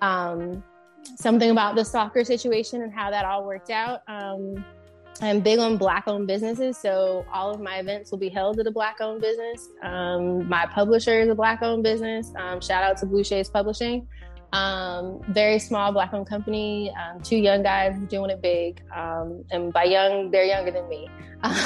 [0.00, 0.62] um,
[1.16, 4.00] something about the stalker situation and how that all worked out.
[5.20, 8.66] I'm big on black owned businesses, so all of my events will be held at
[8.66, 9.68] a black owned business.
[9.82, 12.32] Um, my publisher is a black owned business.
[12.36, 14.08] Um, shout out to Blue Shades Publishing.
[14.52, 18.80] Um, very small black owned company, um, two young guys doing it big.
[18.94, 21.08] Um, and by young, they're younger than me.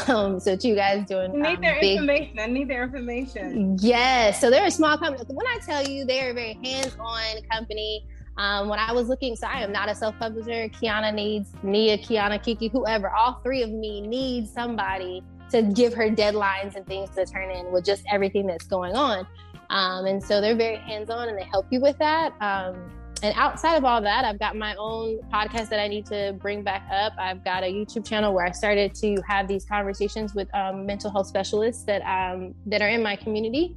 [0.09, 2.38] Um, so two guys doing need their big, information.
[2.40, 3.76] I need their information.
[3.78, 4.40] Yes.
[4.40, 5.24] So they're a small company.
[5.28, 8.05] When I tell you they're a very hands-on company,
[8.39, 10.68] um, when I was looking, so I am not a self-publisher.
[10.70, 13.11] Kiana needs Nia, Kiana, Kiki, whoever.
[13.11, 17.72] All three of me need somebody to give her deadlines and things to turn in
[17.72, 19.26] with just everything that's going on.
[19.70, 22.32] Um, and so they're very hands-on and they help you with that.
[22.41, 22.91] Um,
[23.22, 26.62] and outside of all that, I've got my own podcast that I need to bring
[26.62, 27.14] back up.
[27.18, 31.11] I've got a YouTube channel where I started to have these conversations with um, mental
[31.11, 33.74] health specialists that um, that are in my community,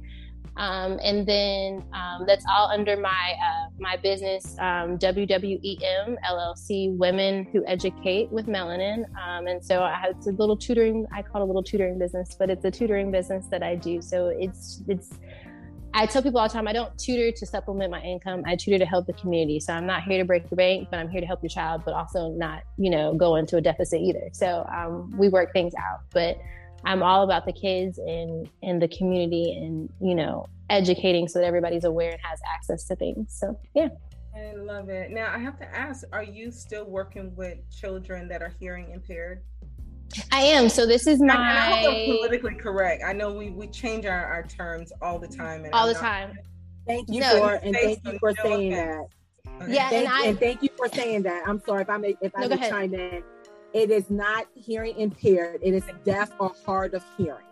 [0.56, 7.44] um, and then um, that's all under my uh, my business um, WWEM LLC Women
[7.52, 9.04] Who Educate with Melanin.
[9.16, 11.06] Um, and so I have it's a little tutoring.
[11.12, 14.02] I call it a little tutoring business, but it's a tutoring business that I do.
[14.02, 15.14] So it's it's
[15.94, 18.42] I tell people all the time, I don't tutor to supplement my income.
[18.46, 19.60] I tutor to help the community.
[19.60, 21.82] So I'm not here to break the bank, but I'm here to help your child,
[21.84, 24.30] but also not, you know, go into a deficit either.
[24.32, 26.00] So um, we work things out.
[26.10, 26.38] But
[26.84, 31.44] I'm all about the kids and and the community and you know educating so that
[31.46, 33.34] everybody's aware and has access to things.
[33.38, 33.88] So yeah.
[34.34, 35.10] I love it.
[35.10, 39.42] Now I have to ask: Are you still working with children that are hearing impaired?
[40.30, 40.68] I am.
[40.68, 41.32] So this is my.
[41.34, 43.02] And I hope I'm politically correct.
[43.06, 45.64] I know we we change our, our terms all the time.
[45.64, 46.38] and all I'm the not- time.
[46.86, 49.08] Thank you No, for and thank you for saying offense.
[49.46, 49.62] that.
[49.64, 49.74] Okay.
[49.74, 51.46] Yeah, Thank, and I- and thank you for saying that.
[51.46, 53.22] I'm sorry if I may if I No, go may chime in.
[53.74, 55.60] It is not hearing impaired.
[55.62, 57.44] It is deaf or hard of hearing.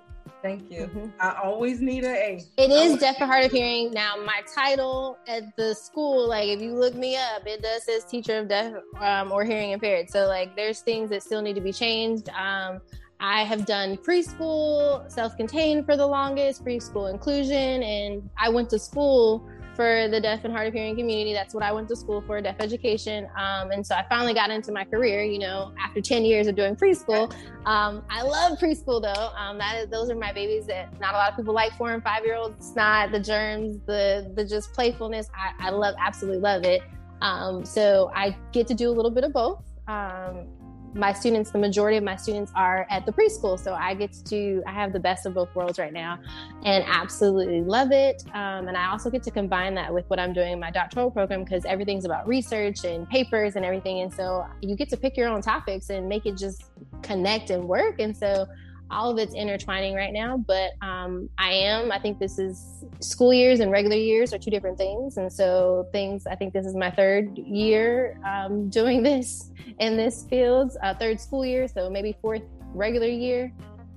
[0.43, 0.87] Thank you.
[0.87, 1.13] Mhm.
[1.21, 2.43] I always need an A.
[2.57, 3.91] It I is was- deaf and hard of hearing.
[3.91, 8.05] Now, my title at the school, like if you look me up, it does says
[8.05, 10.09] teacher of deaf um, or hearing impaired.
[10.09, 12.31] So, like, there's things that still need to be changed.
[12.31, 12.81] Um,
[13.23, 18.79] I have done preschool, self contained for the longest, preschool inclusion, and I went to
[18.79, 19.47] school
[19.81, 21.33] for the deaf and hard of hearing community.
[21.33, 23.27] That's what I went to school for, deaf education.
[23.35, 26.55] Um, and so I finally got into my career, you know, after 10 years of
[26.55, 27.33] doing preschool.
[27.65, 29.31] Um, I love preschool though.
[29.39, 31.93] Um, that is, those are my babies that not a lot of people like four
[31.93, 32.57] and five year olds.
[32.59, 35.31] It's not the germs, the, the just playfulness.
[35.35, 36.83] I, I love, absolutely love it.
[37.23, 39.63] Um, so I get to do a little bit of both.
[39.89, 40.47] Um,
[40.95, 43.59] my students, the majority of my students are at the preschool.
[43.59, 46.19] So I get to I have the best of both worlds right now
[46.65, 48.25] and absolutely love it.
[48.35, 51.11] Um, and I also get to combine that with what I'm doing in my doctoral
[51.11, 54.01] program because everything's about research and papers and everything.
[54.01, 56.65] And so you get to pick your own topics and make it just
[57.03, 58.01] connect and work.
[58.01, 58.47] And so
[58.91, 60.37] all of it's intertwining right now.
[60.37, 64.51] But um, I am, I think this is school years and regular years are two
[64.51, 65.17] different things.
[65.17, 70.27] And so things, I think this is my third year um, doing this in this
[70.29, 71.69] field, uh, third school year.
[71.69, 72.43] So maybe fourth
[72.75, 73.53] regular year.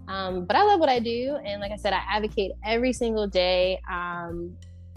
[0.07, 1.37] Um, but I love what I do.
[1.45, 4.55] And like I said, I advocate every single day um,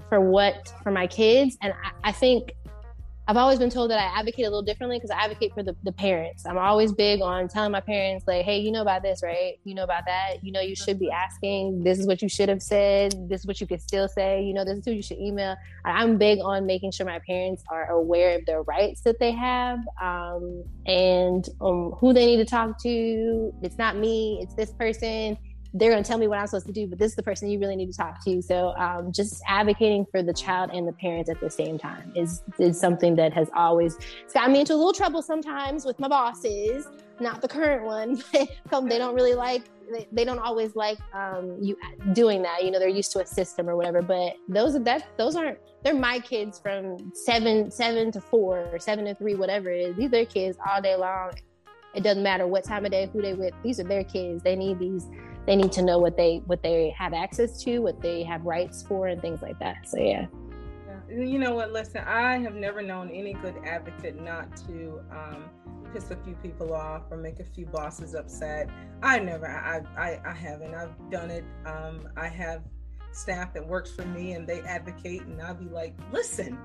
[0.08, 1.56] for what, for my kids.
[1.62, 2.52] And I, I think
[3.28, 5.74] I've always been told that I advocate a little differently because I advocate for the,
[5.82, 6.46] the parents.
[6.46, 9.54] I'm always big on telling my parents, like, hey, you know about this, right?
[9.64, 10.44] You know about that.
[10.44, 11.82] You know, you should be asking.
[11.82, 13.28] This is what you should have said.
[13.28, 14.44] This is what you could still say.
[14.44, 15.56] You know, this is who you should email.
[15.84, 19.80] I'm big on making sure my parents are aware of their rights that they have
[20.00, 23.52] um, and um, who they need to talk to.
[23.62, 25.36] It's not me, it's this person
[25.78, 27.48] they're going to tell me what I'm supposed to do, but this is the person
[27.48, 28.40] you really need to talk to.
[28.40, 32.42] So, um, just advocating for the child and the parents at the same time is
[32.58, 33.98] is something that has always
[34.32, 36.86] gotten me into a little trouble sometimes with my bosses.
[37.20, 38.22] Not the current one,
[38.70, 39.62] but they don't really like
[39.92, 41.76] they, they don't always like um, you
[42.12, 42.64] doing that.
[42.64, 44.02] You know, they're used to a system or whatever.
[44.02, 48.78] But those are that those aren't they're my kids from seven seven to four or
[48.78, 49.96] seven to three, whatever it is.
[49.96, 51.32] These are their kids all day long.
[51.94, 53.54] It doesn't matter what time of day, who they with.
[53.62, 54.42] These are their kids.
[54.42, 55.08] They need these
[55.46, 58.82] they need to know what they what they have access to, what they have rights
[58.82, 59.88] for, and things like that.
[59.88, 60.26] So yeah.
[61.08, 61.72] You know what?
[61.72, 65.44] Listen, I have never known any good advocate not to um,
[65.92, 68.68] piss a few people off or make a few bosses upset.
[69.02, 70.74] I never, I, I, I haven't.
[70.74, 71.44] I've done it.
[71.64, 72.62] Um, I have
[73.16, 76.58] staff that works for me, and they advocate, and I'll be like, "Listen,"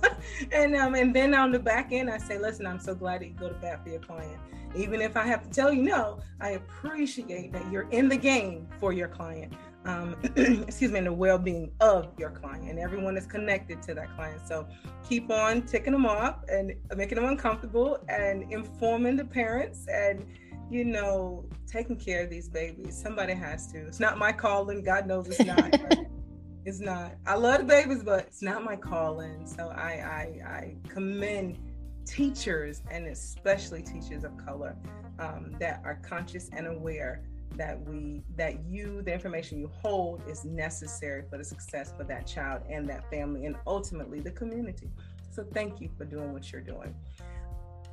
[0.52, 3.28] and um, and then on the back end, I say, "Listen, I'm so glad that
[3.28, 4.40] you go to bat for your client."
[4.74, 8.66] Even if I have to tell you no, I appreciate that you're in the game
[8.80, 9.52] for your client
[9.84, 14.14] um, excuse me, and the well-being of your client, and everyone is connected to that
[14.14, 14.40] client.
[14.46, 14.66] So
[15.08, 20.24] keep on ticking them off and making them uncomfortable, and informing the parents, and
[20.72, 22.98] you know, taking care of these babies.
[23.00, 23.86] Somebody has to.
[23.86, 24.82] It's not my calling.
[24.82, 25.78] God knows it's not.
[26.64, 27.14] it's not.
[27.26, 29.46] I love the babies, but it's not my calling.
[29.46, 31.58] So I, I, I commend
[32.06, 34.74] teachers and especially teachers of color
[35.18, 37.22] um, that are conscious and aware
[37.56, 42.26] that we that you the information you hold is necessary for the success for that
[42.26, 44.90] child and that family and ultimately the community
[45.30, 46.94] so thank you for doing what you're doing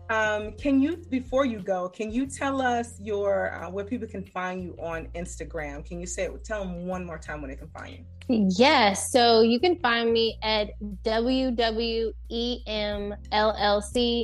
[0.10, 4.24] um, can you, before you go, can you tell us your uh, where people can
[4.24, 5.86] find you on Instagram?
[5.86, 6.28] Can you say?
[6.44, 8.04] Tell them one more time where they can find you.
[8.32, 10.70] Yes, so you can find me at
[11.04, 11.50] WWEMLLC.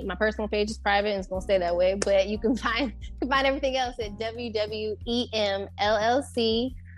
[0.05, 2.93] My personal page is private and it's gonna stay that way, but you can find
[3.19, 5.05] can find everything else at WWEMLLC.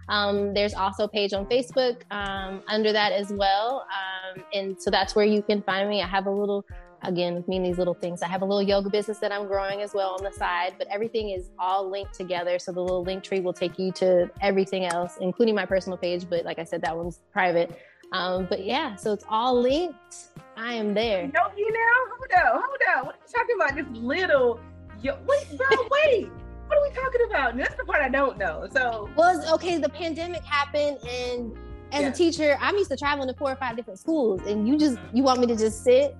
[0.09, 4.89] Um, there's also a page on Facebook um, under that as well, um, and so
[4.89, 6.01] that's where you can find me.
[6.01, 6.65] I have a little
[7.03, 9.47] again with me and these little things i have a little yoga business that i'm
[9.47, 12.59] growing as well on the side but everything is all linked together.
[12.59, 16.45] So the little Linktree will take you to everything else including my personal page but
[16.45, 17.77] like i said that one's private.
[18.13, 20.29] Um, but yeah so it's all linked.
[20.55, 21.29] I am there.
[21.33, 21.79] No you know
[22.17, 23.75] hold on hold on what are you talking about?
[23.75, 24.59] This little
[25.01, 26.29] yo wait bro wait.
[26.67, 27.51] What are we talking about?
[27.51, 28.67] And that's the part i don't know.
[28.71, 31.57] So well okay the pandemic happened and
[31.93, 34.77] as a teacher i'm used to traveling to four or five different schools and you
[34.77, 36.17] just you want me to just sit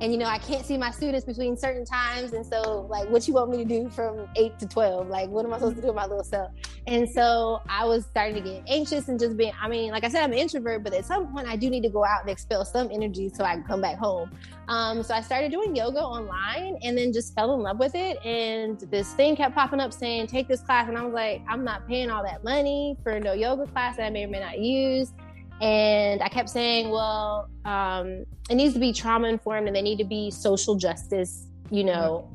[0.00, 2.32] and you know i can't see my students between certain times.
[2.32, 5.44] And so like what you want me to do from 8 to 12 like what
[5.44, 6.50] am i supposed to do with my little self?
[6.86, 10.08] And so i was starting to get anxious and just being i mean like i
[10.08, 12.30] said i'm an introvert but at some point i do need to go out and
[12.30, 14.30] expel some energy so i can come back home.
[14.68, 18.24] Um, so i started doing yoga online and then just fell in love with it.
[18.24, 20.88] And this thing kept popping up saying take this class.
[20.88, 24.06] And i was like i'm not paying all that money for no yoga class that
[24.06, 25.12] i may or may not use
[25.60, 29.98] and I kept saying, well, um, it needs to be trauma informed and they need
[29.98, 32.30] to be social justice, you know,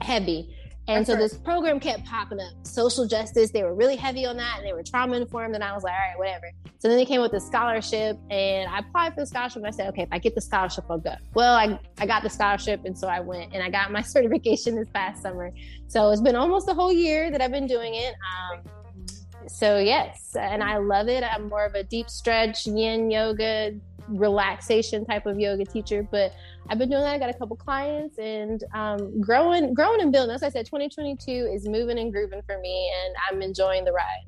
[0.00, 0.52] heavy.
[0.88, 1.20] And That's so right.
[1.20, 2.52] this program kept popping up.
[2.64, 5.56] Social justice, they were really heavy on that and they were trauma informed.
[5.56, 6.46] And I was like, all right, whatever.
[6.78, 9.56] So then they came with the scholarship and I applied for the scholarship.
[9.56, 11.14] And I said, okay, if I get the scholarship, I'll go.
[11.34, 12.84] Well, I, I got the scholarship.
[12.84, 15.52] And so I went and I got my certification this past summer.
[15.88, 18.14] So it's been almost a whole year that I've been doing it.
[18.14, 18.60] Um,
[19.48, 21.22] so yes, and I love it.
[21.22, 23.72] I'm more of a deep stretch, yin yoga,
[24.08, 26.06] relaxation type of yoga teacher.
[26.10, 26.34] But
[26.68, 27.14] I've been doing that.
[27.14, 30.34] I got a couple clients and um, growing, growing and building.
[30.34, 34.24] As I said, 2022 is moving and grooving for me, and I'm enjoying the ride.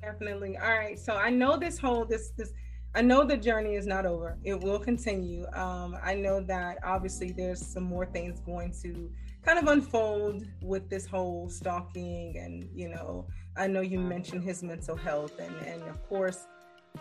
[0.00, 0.56] Definitely.
[0.56, 0.98] All right.
[0.98, 2.52] So I know this whole this this.
[2.94, 4.36] I know the journey is not over.
[4.44, 5.46] It will continue.
[5.54, 9.10] Um, I know that obviously there's some more things going to
[9.44, 13.26] kind of unfold with this whole stalking and you know
[13.56, 16.46] I know you mentioned his mental health, and, and of course,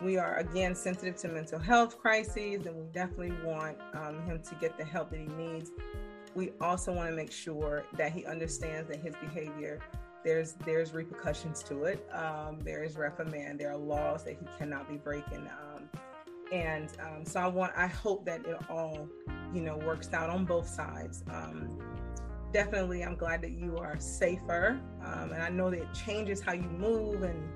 [0.02, 4.56] we are again sensitive to mental health crises, and we definitely want um, him to
[4.56, 5.72] get the help that he needs.
[6.36, 9.80] We also want to make sure that he understands that his behavior
[10.24, 12.08] there's there's repercussions to it.
[12.14, 13.60] Um, there is reprimand.
[13.60, 15.48] There are laws that he cannot be breaking.
[15.48, 15.89] Um,
[16.52, 19.08] and um, so I want I hope that it all
[19.54, 21.24] you know works out on both sides.
[22.52, 26.54] Definitely i'm glad that you are safer um, and i know that it changes how
[26.54, 27.49] you move and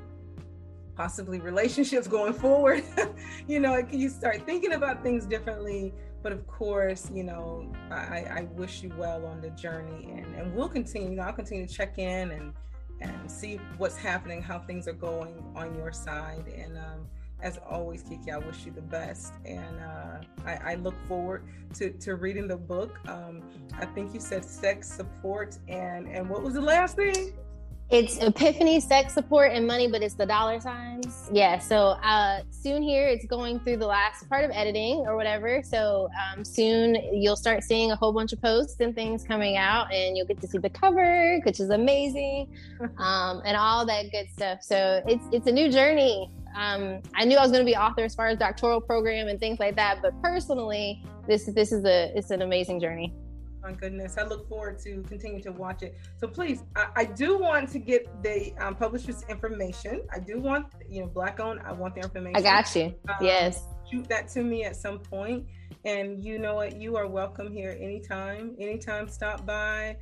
[0.96, 2.84] possibly relationships going forward.
[3.48, 5.94] You know you start thinking about things differently
[6.24, 10.56] but of course you know i, I wish you well on the journey and, and
[10.56, 12.54] we'll continue you know, i'll continue to check in and
[13.02, 17.08] and see what's happening how things are going on your side and um,
[17.46, 19.34] as always, Kiki, I wish you the best.
[19.46, 21.44] And uh, I, I, look forward
[21.76, 23.00] to, to reading the book.
[23.08, 23.44] Um,
[23.78, 27.34] I think you said sex support and, and what was the last thing?
[27.92, 31.30] It's Epiphany, sex support, and money, but it's the dollar signs.
[31.32, 31.60] Yeah.
[31.60, 35.62] So uh, soon here, it's going through the last part of editing or whatever.
[35.64, 39.94] So um, soon you'll start seeing a whole bunch of posts and things coming out,
[39.94, 42.52] and you'll get to see the cover, which is amazing,
[42.98, 44.64] um, and all that good stuff.
[44.64, 46.32] So it's it's a new journey.
[46.56, 49.40] Um, I knew I was going to be author as far as doctoral program and
[49.40, 53.14] things like that, but personally, this this is a it's an amazing journey.
[53.62, 55.98] My goodness, I look forward to continue to watch it.
[56.18, 60.04] So please, I, I do want to get the um, publisher's information.
[60.14, 61.60] I do want you know black owned.
[61.66, 62.38] I want the information.
[62.38, 62.94] I got you.
[63.10, 63.62] Um, yes.
[63.92, 65.48] Shoot that to me at some point.
[65.84, 66.80] And you know what?
[66.80, 68.56] You are welcome here anytime.
[68.60, 69.98] Anytime, stop by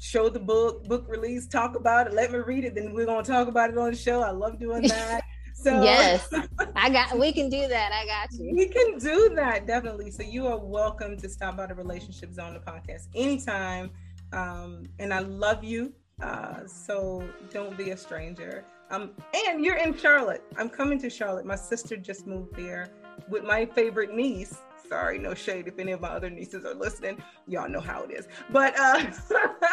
[0.00, 3.22] show the book, book release, talk about it, let me read it, then we're gonna
[3.22, 4.20] talk about it on the show.
[4.20, 5.22] I love doing that.
[5.62, 6.28] So yes,
[6.74, 7.16] I got.
[7.16, 7.92] We can do that.
[7.92, 8.52] I got you.
[8.52, 10.10] We can do that definitely.
[10.10, 13.92] So you are welcome to stop by the Relationship Zone the podcast anytime.
[14.32, 15.92] Um, and I love you.
[16.20, 18.64] Uh, so don't be a stranger.
[18.90, 19.12] Um,
[19.46, 20.42] and you're in Charlotte.
[20.58, 21.46] I'm coming to Charlotte.
[21.46, 22.88] My sister just moved there
[23.28, 24.58] with my favorite niece.
[24.88, 27.22] Sorry, no shade if any of my other nieces are listening.
[27.46, 28.26] Y'all know how it is.
[28.50, 29.04] But uh,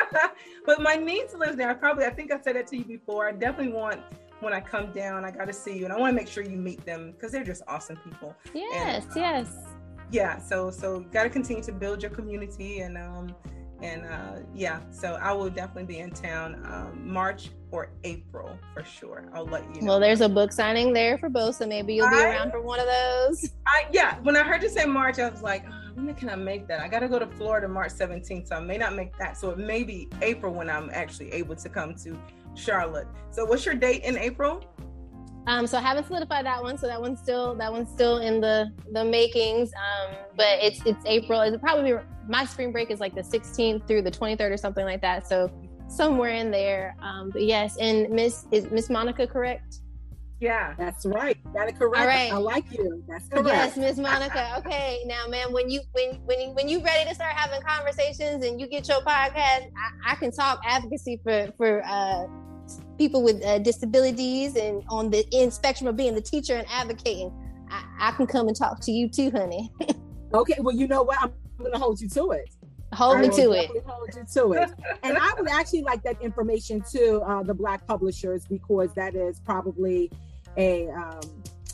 [0.67, 1.71] but my niece lives there.
[1.71, 3.27] I probably I think I said that to you before.
[3.27, 4.01] I definitely want
[4.41, 6.43] when I come down, I got to see you, and I want to make sure
[6.43, 8.35] you meet them because they're just awesome people.
[8.53, 9.67] Yes, and, um, yes.
[10.11, 13.35] yeah, so so got to continue to build your community and um
[13.81, 18.83] and uh yeah, so I will definitely be in town um March or April for
[18.83, 19.29] sure.
[19.33, 19.87] I'll let you know.
[19.87, 22.61] Well, there's a book signing there for both, so maybe you'll be I, around for
[22.61, 23.51] one of those.
[23.67, 26.35] I yeah, when I heard you say March, I was like, oh, when can I
[26.35, 26.81] make that?
[26.81, 29.37] I got to go to Florida March 17th, so I may not make that.
[29.37, 32.17] So it may be April when I'm actually able to come to
[32.55, 33.07] Charlotte.
[33.31, 34.63] So what's your date in April?
[35.47, 36.77] Um, so I haven't solidified that one.
[36.77, 39.71] So that one's still that one's still in the the makings.
[39.73, 41.41] Um, but it's it's April.
[41.41, 41.93] It's probably
[42.27, 45.27] my spring break is like the 16th through the 23rd or something like that.
[45.27, 45.51] So
[45.87, 46.95] somewhere in there.
[47.01, 49.79] Um, but yes, and Miss is Miss Monica correct?
[50.39, 51.37] Yeah, that's right.
[51.53, 51.99] Got it correct.
[51.99, 52.31] All right.
[52.31, 53.03] I like you.
[53.09, 53.47] That's correct.
[53.47, 54.55] Yes, Miss Monica.
[54.59, 58.59] Okay, now, man, when you when when when you ready to start having conversations and
[58.59, 62.27] you get your podcast, I, I can talk advocacy for for uh,
[62.97, 67.33] people with uh, disabilities and on the in spectrum of being the teacher and advocating.
[67.69, 69.71] I, I can come and talk to you too, honey.
[70.33, 71.21] okay, well, you know what?
[71.21, 72.49] I'm going to hold you to it.
[72.93, 73.69] Hold me to it.
[73.85, 74.69] Hold you to it.
[75.03, 79.39] and I would actually like that information to uh, the Black publishers because that is
[79.41, 80.11] probably
[80.57, 81.21] a um,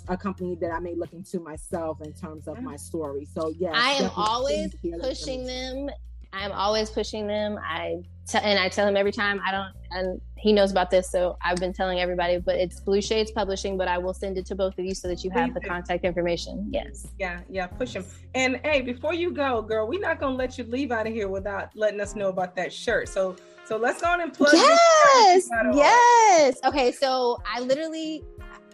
[0.08, 3.26] a company that I may look into myself in terms of my story.
[3.26, 5.90] So yeah, I am always pushing them.
[6.34, 7.58] I'm always pushing them.
[7.64, 11.10] I t- and I tell him every time I don't, and he knows about this,
[11.10, 12.40] so I've been telling everybody.
[12.40, 15.08] But it's Blue Shades Publishing, but I will send it to both of you so
[15.08, 16.68] that you have the contact information.
[16.72, 17.08] Yes.
[17.18, 18.06] Yeah, yeah, push him.
[18.34, 21.30] And hey, before you go, girl, we're not gonna let you leave out of here
[21.30, 23.08] without letting us know about that shirt.
[23.08, 24.54] So, so let's go on and plug.
[24.54, 26.58] Yes, yes.
[26.66, 28.24] Okay, so I literally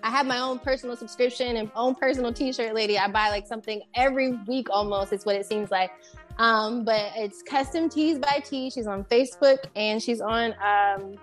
[0.04, 2.98] I have my own personal subscription and own personal t-shirt lady.
[2.98, 5.92] I buy like something every week almost, it's what it seems like.
[6.38, 8.70] Um, but it's custom tees by T.
[8.70, 11.16] She's on Facebook and she's on um,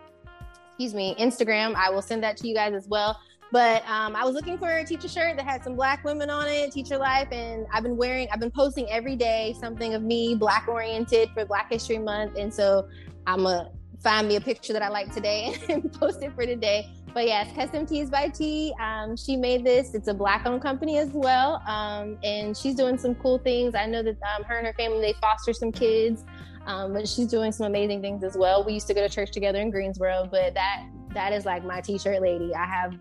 [0.68, 1.74] excuse me, Instagram.
[1.74, 3.18] I will send that to you guys as well.
[3.50, 6.46] But um, I was looking for a teacher shirt that had some black women on
[6.46, 10.34] it, teacher life, and I've been wearing, I've been posting every day something of me,
[10.34, 12.88] black oriented for Black History Month, and so
[13.26, 13.70] I'm a
[14.00, 16.88] find me a picture that I like today and post it for today.
[17.18, 18.72] But yes, Custom Tees by T.
[18.80, 19.92] Um, she made this.
[19.92, 21.60] It's a black owned company as well.
[21.66, 23.74] Um, and she's doing some cool things.
[23.74, 26.24] I know that um, her and her family, they foster some kids.
[26.66, 28.62] Um, but she's doing some amazing things as well.
[28.62, 31.80] We used to go to church together in Greensboro, but that that is like my
[31.80, 32.54] t-shirt lady.
[32.54, 32.96] I have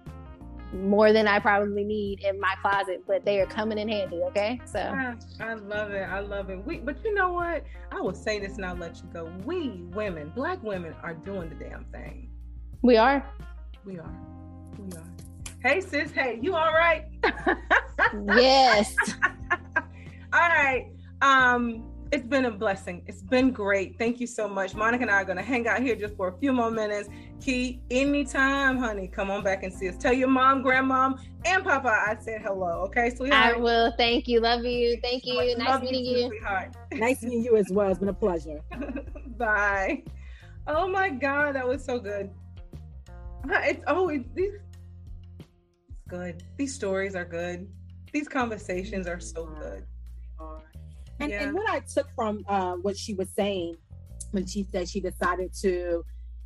[0.73, 4.23] more than I probably need in my closet, but they are coming in handy.
[4.29, 6.09] Okay, so I, I, love it.
[6.09, 6.65] I love it.
[6.65, 7.63] We, but you know what?
[7.91, 9.31] I will say this and I'll let you go.
[9.45, 12.31] We women, black women, are doing the damn thing.
[12.81, 13.23] We are.
[13.87, 14.13] We are.
[14.77, 15.03] We are.
[15.63, 16.11] Hey sis.
[16.11, 17.05] Hey, you all right?
[18.35, 18.93] yes.
[19.77, 19.85] all
[20.33, 20.87] right.
[21.21, 23.01] Um it's been a blessing.
[23.07, 23.97] It's been great.
[23.97, 24.75] Thank you so much.
[24.75, 27.09] Monica and I are going to hang out here just for a few more minutes.
[27.41, 29.97] Key, anytime, honey, come on back and see us.
[29.97, 32.85] Tell your mom, grandmom, and papa I said hello.
[32.85, 33.55] Okay, sweetheart?
[33.55, 33.93] I will.
[33.97, 34.39] Thank you.
[34.39, 34.97] Love you.
[35.01, 35.35] Thank you.
[35.35, 36.17] Much nice meeting you.
[36.17, 36.27] you.
[36.29, 36.75] Sweetheart.
[36.93, 37.89] nice meeting you as well.
[37.89, 38.61] It's been a pleasure.
[39.37, 40.03] Bye.
[40.65, 42.29] Oh my God, that was so good.
[43.45, 44.53] It's always these.
[45.39, 46.43] It's good.
[46.57, 47.67] These stories are good.
[48.13, 49.85] These conversations are so good.
[51.19, 51.43] And, yeah.
[51.43, 53.75] and what I took from uh, what she was saying
[54.31, 56.03] when she said she decided to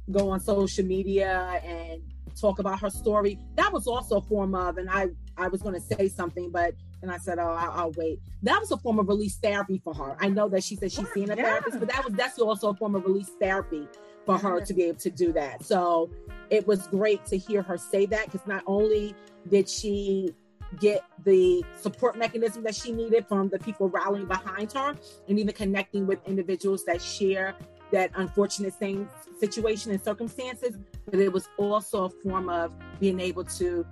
[0.10, 2.02] go on social media and
[2.39, 5.76] talk about her story, that was also a form of, and I, I was going
[5.76, 9.00] to say something, but and I said, "Oh, I'll, I'll, wait." That was a form
[9.00, 10.16] of release therapy for her.
[10.20, 11.44] I know that she said she's seeing a yeah.
[11.44, 13.88] therapist, but that was that's also a form of release therapy
[14.26, 15.63] for her to be able to do that.
[15.63, 16.09] So
[16.49, 19.15] it was great to hear her say that because not only
[19.49, 20.36] did she
[20.80, 24.95] get the support mechanism that she needed from the people rallying behind her
[25.28, 27.55] and even connecting with individuals that share
[27.91, 30.78] that unfortunate same situation and circumstances
[31.09, 33.86] but it was also a form of being able to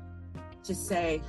[0.63, 1.21] just say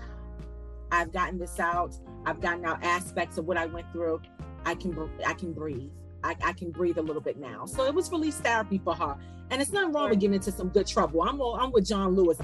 [0.92, 1.96] i've gotten this out.
[2.26, 4.20] I've gotten out aspects of what i went through.
[4.64, 5.90] I can i can breathe
[6.22, 7.66] I, I can breathe a little bit now.
[7.66, 9.16] So it was release therapy for her.
[9.50, 11.22] And it's nothing wrong with getting into some good trouble.
[11.22, 12.38] I'm all, i'm with john lewis